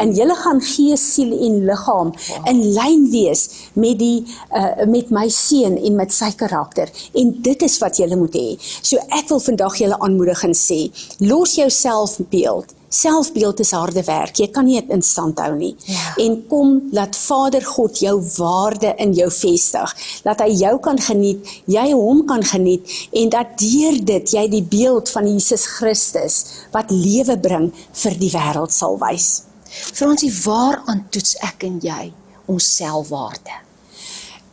En 0.00 0.14
julle 0.14 0.34
gaan 0.34 0.60
gees, 0.60 1.14
siel 1.14 1.32
en 1.32 1.64
liggaam 1.64 2.12
wow. 2.12 2.48
in 2.48 2.72
lyn 2.72 3.10
wees 3.10 3.48
met 3.74 3.98
die 3.98 4.24
uh, 4.54 4.86
met 4.86 5.10
my 5.10 5.28
seun 5.28 5.76
en 5.76 5.94
met 5.94 6.12
sy 6.12 6.32
karakter. 6.32 6.88
En 7.12 7.42
dit 7.42 7.62
is 7.62 7.78
wat 7.78 7.96
julle 7.96 8.16
moet 8.16 8.34
hê. 8.34 8.56
So 8.82 8.96
ek 8.96 9.28
wil 9.28 9.40
vandag 9.40 9.76
julle 9.76 9.98
aanmoedig 9.98 10.44
en 10.44 10.54
sê, 10.54 10.90
los 11.18 11.54
jou 11.54 11.70
selfbeeld 11.70 12.79
Selfbeeld 12.90 13.60
is 13.62 13.70
harde 13.70 14.02
werk. 14.02 14.40
Jy 14.42 14.48
kan 14.50 14.66
nie 14.66 14.80
dit 14.80 14.90
in 14.90 15.02
stand 15.06 15.38
hou 15.38 15.52
nie. 15.54 15.76
Ja. 15.86 16.08
En 16.24 16.40
kom 16.50 16.72
laat 16.96 17.14
Vader 17.14 17.62
God 17.62 18.00
jou 18.02 18.16
waarde 18.36 18.90
in 18.98 19.14
jou 19.14 19.28
vestig. 19.30 19.94
Laat 20.26 20.42
hy 20.42 20.48
jou 20.58 20.72
kan 20.82 20.98
geniet, 20.98 21.46
jy 21.70 21.86
hom 21.92 22.24
kan 22.26 22.42
geniet 22.42 22.90
en 23.14 23.30
dat 23.30 23.54
deur 23.62 24.00
dit 24.10 24.34
jy 24.34 24.44
die 24.50 24.64
beeld 24.66 25.12
van 25.14 25.30
Jesus 25.30 25.68
Christus 25.78 26.42
wat 26.74 26.90
lewe 26.90 27.38
bring 27.38 27.70
vir 28.02 28.18
die 28.18 28.32
wêreld 28.34 28.74
sal 28.74 28.98
wys. 28.98 29.30
Fransie, 29.70 30.32
waaraan 30.42 31.06
toets 31.14 31.36
ek 31.46 31.68
en 31.70 31.78
jy 31.84 32.10
ons 32.50 32.74
selfwaarde? 32.74 33.69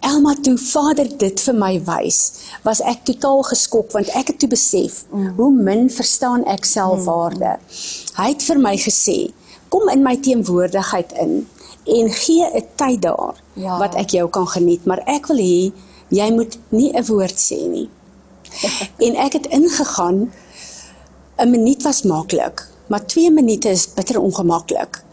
Elma 0.08 0.36
toe 0.39 0.56
Vader 0.58 1.08
dit 1.20 1.41
vir 1.43 1.56
my 1.58 1.74
wys, 1.88 2.17
was 2.63 2.80
ek 2.91 3.02
totaal 3.10 3.41
geskok 3.50 3.91
want 3.96 4.12
ek 4.15 4.30
het 4.32 4.38
toe 4.39 4.48
besef 4.52 5.02
mm. 5.12 5.34
hoe 5.39 5.50
min 5.52 5.89
verstaan 5.91 6.46
ek 6.48 6.67
selfwaarde. 6.70 7.58
Mm. 7.58 7.82
Hy 8.20 8.28
het 8.30 8.46
vir 8.48 8.62
my 8.63 8.76
gesê, 8.80 9.17
kom 9.74 9.89
in 9.91 10.06
my 10.06 10.15
teenwoordigheid 10.24 11.12
in 11.24 11.34
en 11.98 12.12
gee 12.22 12.46
'n 12.46 12.63
tyd 12.80 13.02
daar 13.02 13.36
Ja. 13.56 13.80
wat 13.80 13.96
ek 13.96 14.10
jou 14.15 14.30
kan 14.30 14.48
geniet, 14.48 14.86
maar 14.86 15.02
ek 15.08 15.28
wil 15.28 15.38
hê 15.38 15.72
jy 16.10 16.30
moet 16.32 16.58
nie 16.70 16.91
'n 16.93 17.06
woord 17.06 17.36
sê 17.36 17.67
nie. 17.67 17.89
en 19.06 19.15
ek 19.15 19.34
het 19.34 19.48
ingegaan 19.48 20.32
'n 21.38 21.50
minuut 21.50 21.84
was 21.84 22.04
maklik, 22.04 22.63
maar 22.88 23.06
2 23.06 23.32
minute 23.32 23.70
is 23.70 23.93
bitter 23.93 24.22
ongemaklik. 24.22 25.04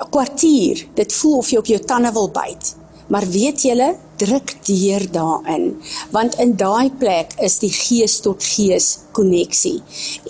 'n 0.00 0.10
Kwartier, 0.10 0.86
dit 0.94 1.12
voel 1.12 1.36
of 1.36 1.50
jy 1.50 1.58
op 1.58 1.66
jou 1.66 1.80
tande 1.84 2.12
wil 2.12 2.28
byt. 2.30 2.76
Maar 3.06 3.26
weet 3.30 3.62
julle, 3.62 3.94
druk 4.16 4.54
deur 4.66 5.04
daarin, 5.12 5.66
want 6.10 6.38
in 6.42 6.56
daai 6.56 6.90
plek 6.98 7.34
is 7.44 7.58
die 7.62 7.72
gees 7.72 8.20
tot 8.24 8.44
gees 8.44 8.98
koneksie. 9.16 9.82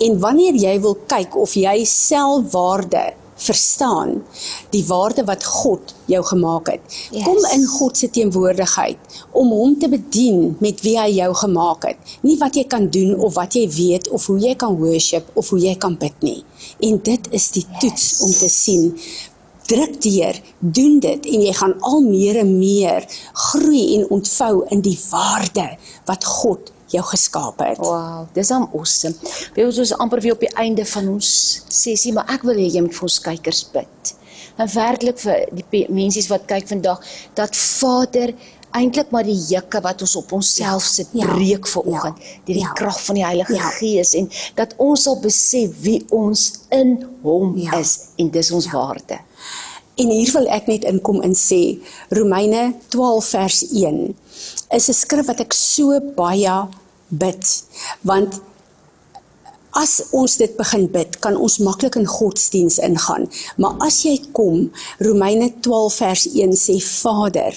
En 0.03 0.19
wanneer 0.19 0.59
jy 0.59 0.75
wil 0.83 0.97
kyk 1.09 1.37
of 1.39 1.55
jy 1.57 1.79
selfwaarde 1.87 3.13
verstaan, 3.37 4.23
die 4.73 4.83
waarde 4.87 5.23
wat 5.27 5.45
God 5.45 5.93
jou 6.09 6.23
gemaak 6.25 6.71
het. 6.71 6.95
Yes. 7.11 7.23
Kom 7.23 7.37
in 7.53 7.65
God 7.69 7.97
se 7.97 8.09
teenwoordigheid 8.09 9.21
om 9.31 9.51
hom 9.53 9.75
te 9.79 9.89
bedien 9.91 10.55
met 10.63 10.81
wie 10.85 10.95
hy 10.99 11.11
jou 11.19 11.29
gemaak 11.43 11.85
het. 11.91 12.15
Nie 12.25 12.37
wat 12.41 12.57
jy 12.57 12.65
kan 12.69 12.89
doen 12.93 13.13
of 13.19 13.37
wat 13.37 13.55
jy 13.57 13.67
weet 13.69 14.09
of 14.09 14.25
hoe 14.29 14.39
jy 14.41 14.55
kan 14.57 14.77
worship 14.81 15.29
of 15.37 15.53
hoe 15.53 15.61
jy 15.61 15.75
kan 15.77 15.97
bid 16.01 16.17
nie. 16.25 16.41
En 16.81 16.97
dit 17.03 17.31
is 17.31 17.51
die 17.53 17.65
Yes. 17.67 17.79
toets 17.79 18.21
om 18.25 18.31
te 18.31 18.49
sien 18.49 18.93
druk 19.67 19.99
deur, 20.03 20.39
doen 20.59 20.99
dit 21.03 21.27
en 21.33 21.45
jy 21.47 21.53
gaan 21.59 21.75
al 21.89 22.01
meer 22.05 22.39
en 22.43 22.57
meer 22.59 23.05
groei 23.49 23.83
en 23.97 24.07
ontvou 24.17 24.65
in 24.73 24.81
die 24.85 24.97
waarde 25.09 25.69
wat 26.09 26.27
God 26.39 26.71
jou 26.93 27.03
geskaap 27.03 27.59
het. 27.63 27.79
Wow, 27.83 28.27
dis 28.35 28.51
am 28.55 28.69
awesome. 28.71 29.15
Weet 29.55 29.65
ons 29.65 29.81
is 29.83 29.95
amper 29.99 30.23
weer 30.23 30.37
op 30.37 30.43
die 30.43 30.53
einde 30.55 30.85
van 30.87 31.09
ons 31.17 31.29
sessie, 31.67 32.13
maar 32.15 32.29
ek 32.31 32.47
wil 32.47 32.59
hê 32.59 32.69
jy 32.71 32.85
moet 32.85 32.95
vir 32.95 33.09
ons 33.09 33.19
kykers 33.27 33.65
bid. 33.73 34.13
En 34.57 34.69
werklik 34.73 35.19
vir 35.21 35.43
die 35.53 35.83
mensies 35.93 36.29
wat 36.31 36.47
kyk 36.49 36.69
vandag 36.71 37.03
dat 37.37 37.55
Vader 37.57 38.33
eintlik 38.71 39.09
maar 39.11 39.23
die 39.23 39.37
jukke 39.49 39.81
wat 39.81 40.01
ons 40.01 40.15
op 40.15 40.31
onsself 40.31 40.83
sit 40.83 41.07
Ja. 41.13 41.25
breek 41.25 41.67
vanoggend 41.67 42.17
deur 42.17 42.55
die 42.55 42.59
Ja. 42.59 42.73
krag 42.73 43.03
van 43.05 43.15
die 43.15 43.25
Heilige 43.25 43.53
Ja. 43.53 43.69
Gees 43.69 44.13
en 44.13 44.29
dat 44.55 44.73
ons 44.77 45.03
sal 45.03 45.19
besef 45.19 45.69
wie 45.81 46.05
ons 46.09 46.53
in 46.69 47.05
hom 47.23 47.57
Ja. 47.57 47.77
is 47.79 47.99
en 48.17 48.29
dis 48.29 48.51
ons 48.51 48.71
waarde. 48.71 49.19
En 49.95 50.09
hier 50.09 50.31
wil 50.33 50.47
ek 50.47 50.67
net 50.67 50.83
inkom 50.83 51.21
en 51.21 51.33
sê 51.33 51.79
Romeine 52.09 52.73
12 52.89 53.25
vers 53.25 53.63
1 53.71 54.15
is 54.71 54.89
'n 54.89 54.93
skrif 54.93 55.25
wat 55.25 55.39
ek 55.39 55.53
so 55.53 55.99
baie 56.15 56.67
bid 57.09 57.63
want 58.03 58.39
as 59.71 60.01
ons 60.11 60.37
dit 60.37 60.57
begin 60.57 60.87
bid 60.91 61.19
kan 61.19 61.35
ons 61.37 61.57
maklik 61.59 61.95
in 61.95 62.05
godsdiens 62.05 62.77
ingaan 62.79 63.29
maar 63.57 63.75
as 63.79 64.03
jy 64.03 64.17
kom 64.33 64.71
Romeine 64.99 65.53
12 65.61 65.93
vers 65.93 66.25
1 66.33 66.51
sê 66.55 66.81
Vader 66.81 67.53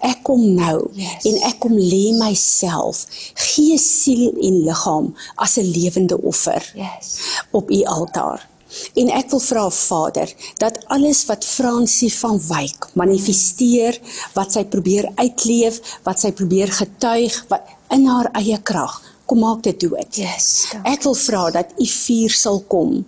Ek 0.00 0.22
kom 0.22 0.54
nou 0.54 0.90
Yes. 0.94 1.24
en 1.24 1.36
ek 1.48 1.58
kom 1.60 1.72
lê 1.76 2.12
myself, 2.18 3.06
gees, 3.34 4.02
siel 4.02 4.32
en 4.42 4.64
liggaam 4.64 5.14
as 5.36 5.56
'n 5.58 5.64
lewende 5.72 6.16
offer 6.22 6.62
Yes. 6.74 7.18
op 7.52 7.70
u 7.70 7.82
altaar. 7.84 8.48
En 8.94 9.08
ek 9.10 9.30
wil 9.30 9.40
vra 9.40 9.70
Vader 9.70 10.32
dat 10.58 10.78
alles 10.86 11.24
wat 11.26 11.44
Fransie 11.44 12.12
van 12.12 12.40
Wyk 12.48 12.88
manifesteer, 12.94 13.98
wat 14.34 14.52
sy 14.52 14.64
probeer 14.64 15.08
uitleef, 15.14 15.80
wat 16.04 16.20
sy 16.20 16.32
probeer 16.32 16.68
getuig, 16.72 17.44
wat 17.48 17.62
in 17.90 18.06
haar 18.06 18.28
eie 18.34 18.58
krag, 18.62 19.02
kom 19.26 19.38
maak 19.38 19.62
dit 19.62 19.80
dood. 19.80 20.16
Yes. 20.16 20.66
Ek 20.84 21.02
wil 21.02 21.14
vra 21.14 21.50
dat 21.50 21.72
u 21.78 21.86
vuur 21.86 22.30
sal 22.30 22.60
kom. 22.68 23.04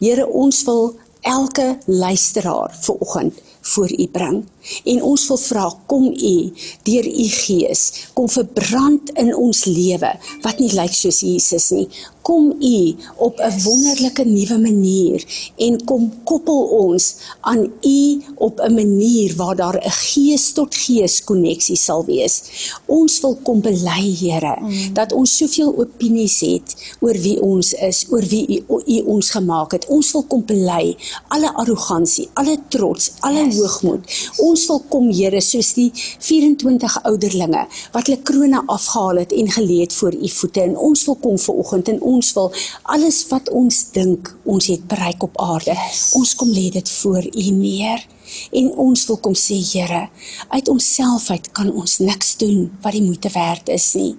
Here, 0.00 0.26
ons 0.26 0.62
wil 0.64 0.96
elke 1.22 1.78
luisteraar 1.86 2.74
vanoggend 2.80 3.34
voor 3.60 3.90
u 3.92 4.06
bring. 4.08 4.44
En 4.84 5.02
ons 5.02 5.26
wil 5.28 5.36
vra 5.36 5.66
kom 5.86 6.06
u 6.12 6.36
deur 6.82 7.06
u 7.06 7.28
gees 7.28 7.82
kom 8.14 8.28
verbrand 8.28 9.12
in 9.20 9.32
ons 9.36 9.64
lewe 9.64 10.10
wat 10.42 10.60
nie 10.62 10.72
lyk 10.74 10.94
soos 10.96 11.22
Jesus 11.26 11.70
nie. 11.74 11.88
Kom 12.22 12.52
u 12.62 12.94
op 13.16 13.40
'n 13.40 13.62
wonderlike 13.64 14.24
nuwe 14.24 14.58
manier 14.58 15.20
en 15.56 15.84
kom 15.84 16.12
koppel 16.24 16.62
ons 16.86 17.14
aan 17.40 17.72
u 17.82 18.22
op 18.36 18.60
'n 18.60 18.74
manier 18.74 19.36
waar 19.36 19.56
daar 19.56 19.78
'n 19.78 19.90
gees 19.90 20.52
tot 20.52 20.74
gees 20.74 21.24
koneksie 21.24 21.76
sal 21.76 22.04
wees. 22.04 22.42
Ons 22.86 23.20
wil 23.20 23.38
kom 23.42 23.60
bely 23.60 24.14
Here 24.22 24.56
mm. 24.60 24.94
dat 24.94 25.12
ons 25.12 25.36
soveel 25.36 25.74
opinies 25.78 26.40
het 26.40 26.94
oor 27.00 27.16
wie 27.18 27.42
ons 27.42 27.72
is, 27.72 28.06
oor 28.10 28.22
wie 28.22 28.46
u, 28.48 28.82
u 28.86 29.00
ons 29.00 29.30
gemaak 29.30 29.72
het. 29.72 29.86
Ons 29.86 30.12
wil 30.12 30.22
kom 30.22 30.44
bely 30.44 30.96
alle 31.28 31.54
arrogansie, 31.54 32.28
alle 32.32 32.56
trots, 32.68 33.12
alle 33.20 33.44
Yes. 33.46 33.56
hoogmoed. 33.56 34.00
Ons 34.36 34.51
wil 34.68 34.82
kom 34.92 35.10
Here 35.12 35.40
soos 35.40 35.72
die 35.74 35.90
24 35.94 36.98
ouderlinge 37.08 37.66
wat 37.94 38.06
hulle 38.06 38.22
krone 38.22 38.62
afgehaal 38.66 39.22
het 39.22 39.32
en 39.32 39.50
gelê 39.56 39.80
het 39.82 39.94
voor 39.96 40.14
u 40.14 40.28
voete 40.28 40.62
en 40.62 40.76
ons 40.76 41.04
wil 41.08 41.18
kom 41.24 41.38
ver 41.38 41.54
oggend 41.64 41.88
en 41.88 42.00
ons 42.14 42.32
wil 42.36 42.52
alles 42.96 43.20
wat 43.30 43.50
ons 43.50 43.78
dink 43.96 44.32
ons 44.44 44.66
het 44.66 44.86
bereik 44.88 45.22
op 45.22 45.40
aarde. 45.40 45.74
Yes. 45.76 46.10
Ons 46.18 46.34
kom 46.34 46.50
lê 46.52 46.68
dit 46.72 46.90
voor 47.00 47.24
u 47.24 47.50
neer. 47.50 48.06
En 48.52 48.70
ons 48.86 49.06
wil 49.06 49.18
kom 49.24 49.34
sê 49.36 49.58
Here, 49.72 50.06
uit 50.48 50.68
onsself 50.68 51.30
uit 51.30 51.50
kan 51.52 51.72
ons 51.72 51.98
niks 52.00 52.36
doen 52.40 52.70
wat 52.84 52.96
die 52.96 53.04
moeite 53.04 53.28
werd 53.34 53.68
is 53.72 53.92
nie. 53.98 54.14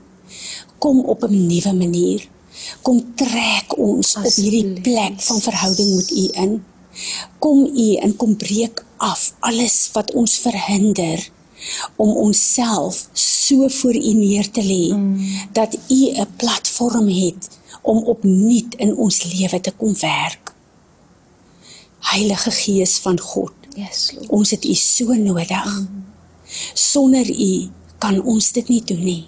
Kom 0.77 1.01
op 1.05 1.23
'n 1.23 1.47
nuwe 1.47 1.73
manier. 1.73 2.29
Kom 2.81 3.01
trek 3.15 3.77
ons 3.77 4.15
op 4.15 4.35
hierdie 4.35 4.81
plek 4.81 5.21
van 5.21 5.41
verhouding 5.41 5.95
met 5.95 6.11
U 6.11 6.25
in. 6.43 6.63
Kom 7.39 7.65
U 7.65 7.95
en 7.95 8.15
kom 8.15 8.35
breek 8.37 8.85
af 8.97 9.33
alles 9.39 9.89
wat 9.93 10.13
ons 10.13 10.37
verhinder 10.37 11.29
om 11.95 12.09
onsself 12.09 13.07
so 13.13 13.67
voor 13.69 13.95
U 13.95 14.13
neer 14.13 14.51
te 14.51 14.63
lê 14.63 14.93
mm. 14.95 15.49
dat 15.51 15.77
U 15.89 16.01
'n 16.11 16.27
platform 16.35 17.07
het 17.07 17.49
om 17.81 18.03
opnuut 18.03 18.75
in 18.75 18.95
ons 18.95 19.23
lewe 19.23 19.59
te 19.61 19.71
kom 19.71 19.95
werk. 19.99 20.53
Heilige 21.99 22.51
Gees 22.51 22.97
van 22.97 23.19
God, 23.19 23.53
Yes, 23.75 24.11
Lord. 24.15 24.29
ons 24.29 24.49
het 24.49 24.65
U 24.65 24.73
so 24.73 25.13
nodig. 25.13 25.65
Mm. 25.65 26.05
Sonder 26.73 27.29
U 27.29 27.69
kan 27.97 28.21
ons 28.21 28.51
dit 28.51 28.67
nie 28.67 28.83
doen 28.83 29.03
nie. 29.03 29.27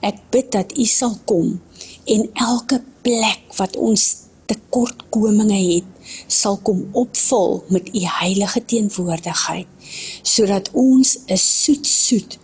Ek 0.00 0.18
bid 0.30 0.52
dat 0.52 0.78
U 0.78 0.84
sal 0.84 1.18
kom 1.24 1.60
en 2.04 2.28
elke 2.32 2.82
plek 3.02 3.40
wat 3.56 3.76
ons 3.76 4.23
tekortkominge 4.46 5.60
het, 5.74 5.90
sal 6.26 6.58
kom 6.62 6.88
opvul 6.92 7.62
met 7.72 7.88
U 7.94 8.02
heilige 8.20 8.64
teenwoordigheid, 8.64 9.66
sodat 10.22 10.70
ons 10.72 11.18
'n 11.26 11.36
soet 11.36 11.86
soet 11.86 12.38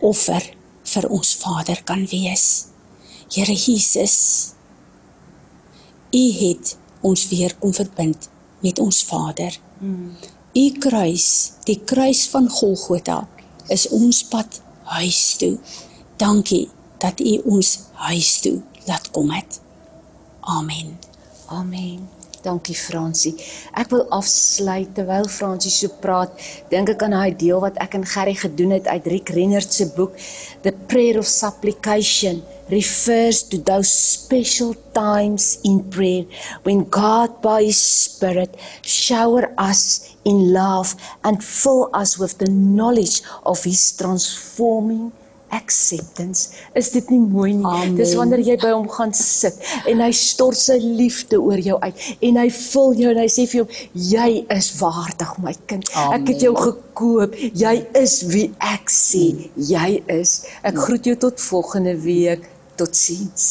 offer 0.00 0.42
vir 0.82 1.08
ons 1.08 1.34
Vader 1.34 1.82
kan 1.84 2.06
wees. 2.06 2.66
Here 3.34 3.54
Jesus, 3.54 4.52
U 6.12 6.24
het 6.32 6.76
ons 7.00 7.28
weer 7.28 7.54
kom 7.58 7.72
verbind 7.74 8.28
met 8.62 8.78
ons 8.78 9.04
Vader. 9.04 9.58
U 10.56 10.70
kruis, 10.78 11.52
die 11.64 11.80
kruis 11.84 12.26
van 12.28 12.48
Golgotha, 12.48 13.28
is 13.68 13.88
ons 13.88 14.22
pad 14.24 14.60
huis 14.84 15.36
toe. 15.36 15.58
Dankie 16.16 16.68
dat 16.98 17.20
U 17.20 17.40
ons 17.44 17.78
huis 17.92 18.40
toe 18.40 18.62
laat 18.86 19.10
kom 19.10 19.30
het. 19.30 19.60
Amen. 20.40 21.05
Amen. 21.48 22.08
Dankie 22.46 22.76
Fransie. 22.78 23.34
Ek 23.74 23.90
wil 23.90 24.04
afsluit 24.14 24.92
terwyl 24.94 25.26
Fransie 25.26 25.72
so 25.74 25.90
praat. 26.02 26.30
Dink 26.70 26.92
ek 26.92 27.02
aan 27.02 27.16
daai 27.16 27.34
deel 27.34 27.58
wat 27.62 27.78
ek 27.82 27.96
en 27.98 28.06
Gerry 28.06 28.36
gedoen 28.38 28.76
het 28.76 28.86
uit 28.86 29.08
Rick 29.10 29.32
Rennert 29.34 29.72
se 29.74 29.88
boek 29.96 30.14
The 30.62 30.74
Prayer 30.86 31.18
of 31.18 31.26
Supplication 31.26 32.44
refers 32.70 33.42
to 33.50 33.58
those 33.62 33.90
special 33.90 34.74
times 34.94 35.58
in 35.62 35.82
prayer 35.90 36.26
when 36.62 36.84
God 36.90 37.42
by 37.42 37.62
his 37.62 37.78
spirit 37.78 38.58
shower 38.82 39.50
us 39.58 40.16
in 40.24 40.52
love 40.52 40.94
and 41.22 41.42
fill 41.42 41.90
us 41.94 42.18
with 42.18 42.38
the 42.38 42.50
knowledge 42.50 43.22
of 43.44 43.62
his 43.62 43.92
transforming 43.94 45.12
acceptance. 45.56 46.52
Is 46.78 46.90
dit 46.94 47.10
nie 47.12 47.20
mooi 47.20 47.52
nie? 47.56 47.64
Amen. 47.66 47.96
Dis 47.98 48.14
wanneer 48.18 48.42
jy 48.44 48.56
by 48.62 48.72
hom 48.74 48.88
gaan 48.92 49.14
sit 49.16 49.58
en 49.88 50.02
hy 50.04 50.10
stort 50.16 50.60
sy 50.60 50.78
liefde 50.82 51.40
oor 51.40 51.60
jou 51.62 51.78
uit 51.82 52.04
en 52.28 52.40
hy 52.42 52.48
vul 52.58 53.00
jou 53.00 53.14
en 53.14 53.22
hy 53.22 53.28
sê 53.32 53.46
vir 53.50 53.62
jou 53.62 53.66
jy 54.12 54.28
is 54.56 54.70
waardig 54.80 55.36
my 55.44 55.54
kind. 55.70 55.88
Amen. 55.94 56.20
Ek 56.20 56.34
het 56.34 56.46
jou 56.48 56.54
gekoop. 56.58 57.38
Jy 57.56 57.76
is 57.98 58.20
wie 58.32 58.50
ek 58.64 58.92
sê 58.92 59.26
jy 59.56 59.88
is. 60.12 60.38
Ek 60.66 60.78
groet 60.86 61.08
jou 61.08 61.16
tot 61.26 61.42
volgende 61.50 61.96
week. 62.04 62.48
Totsiens. 62.76 63.46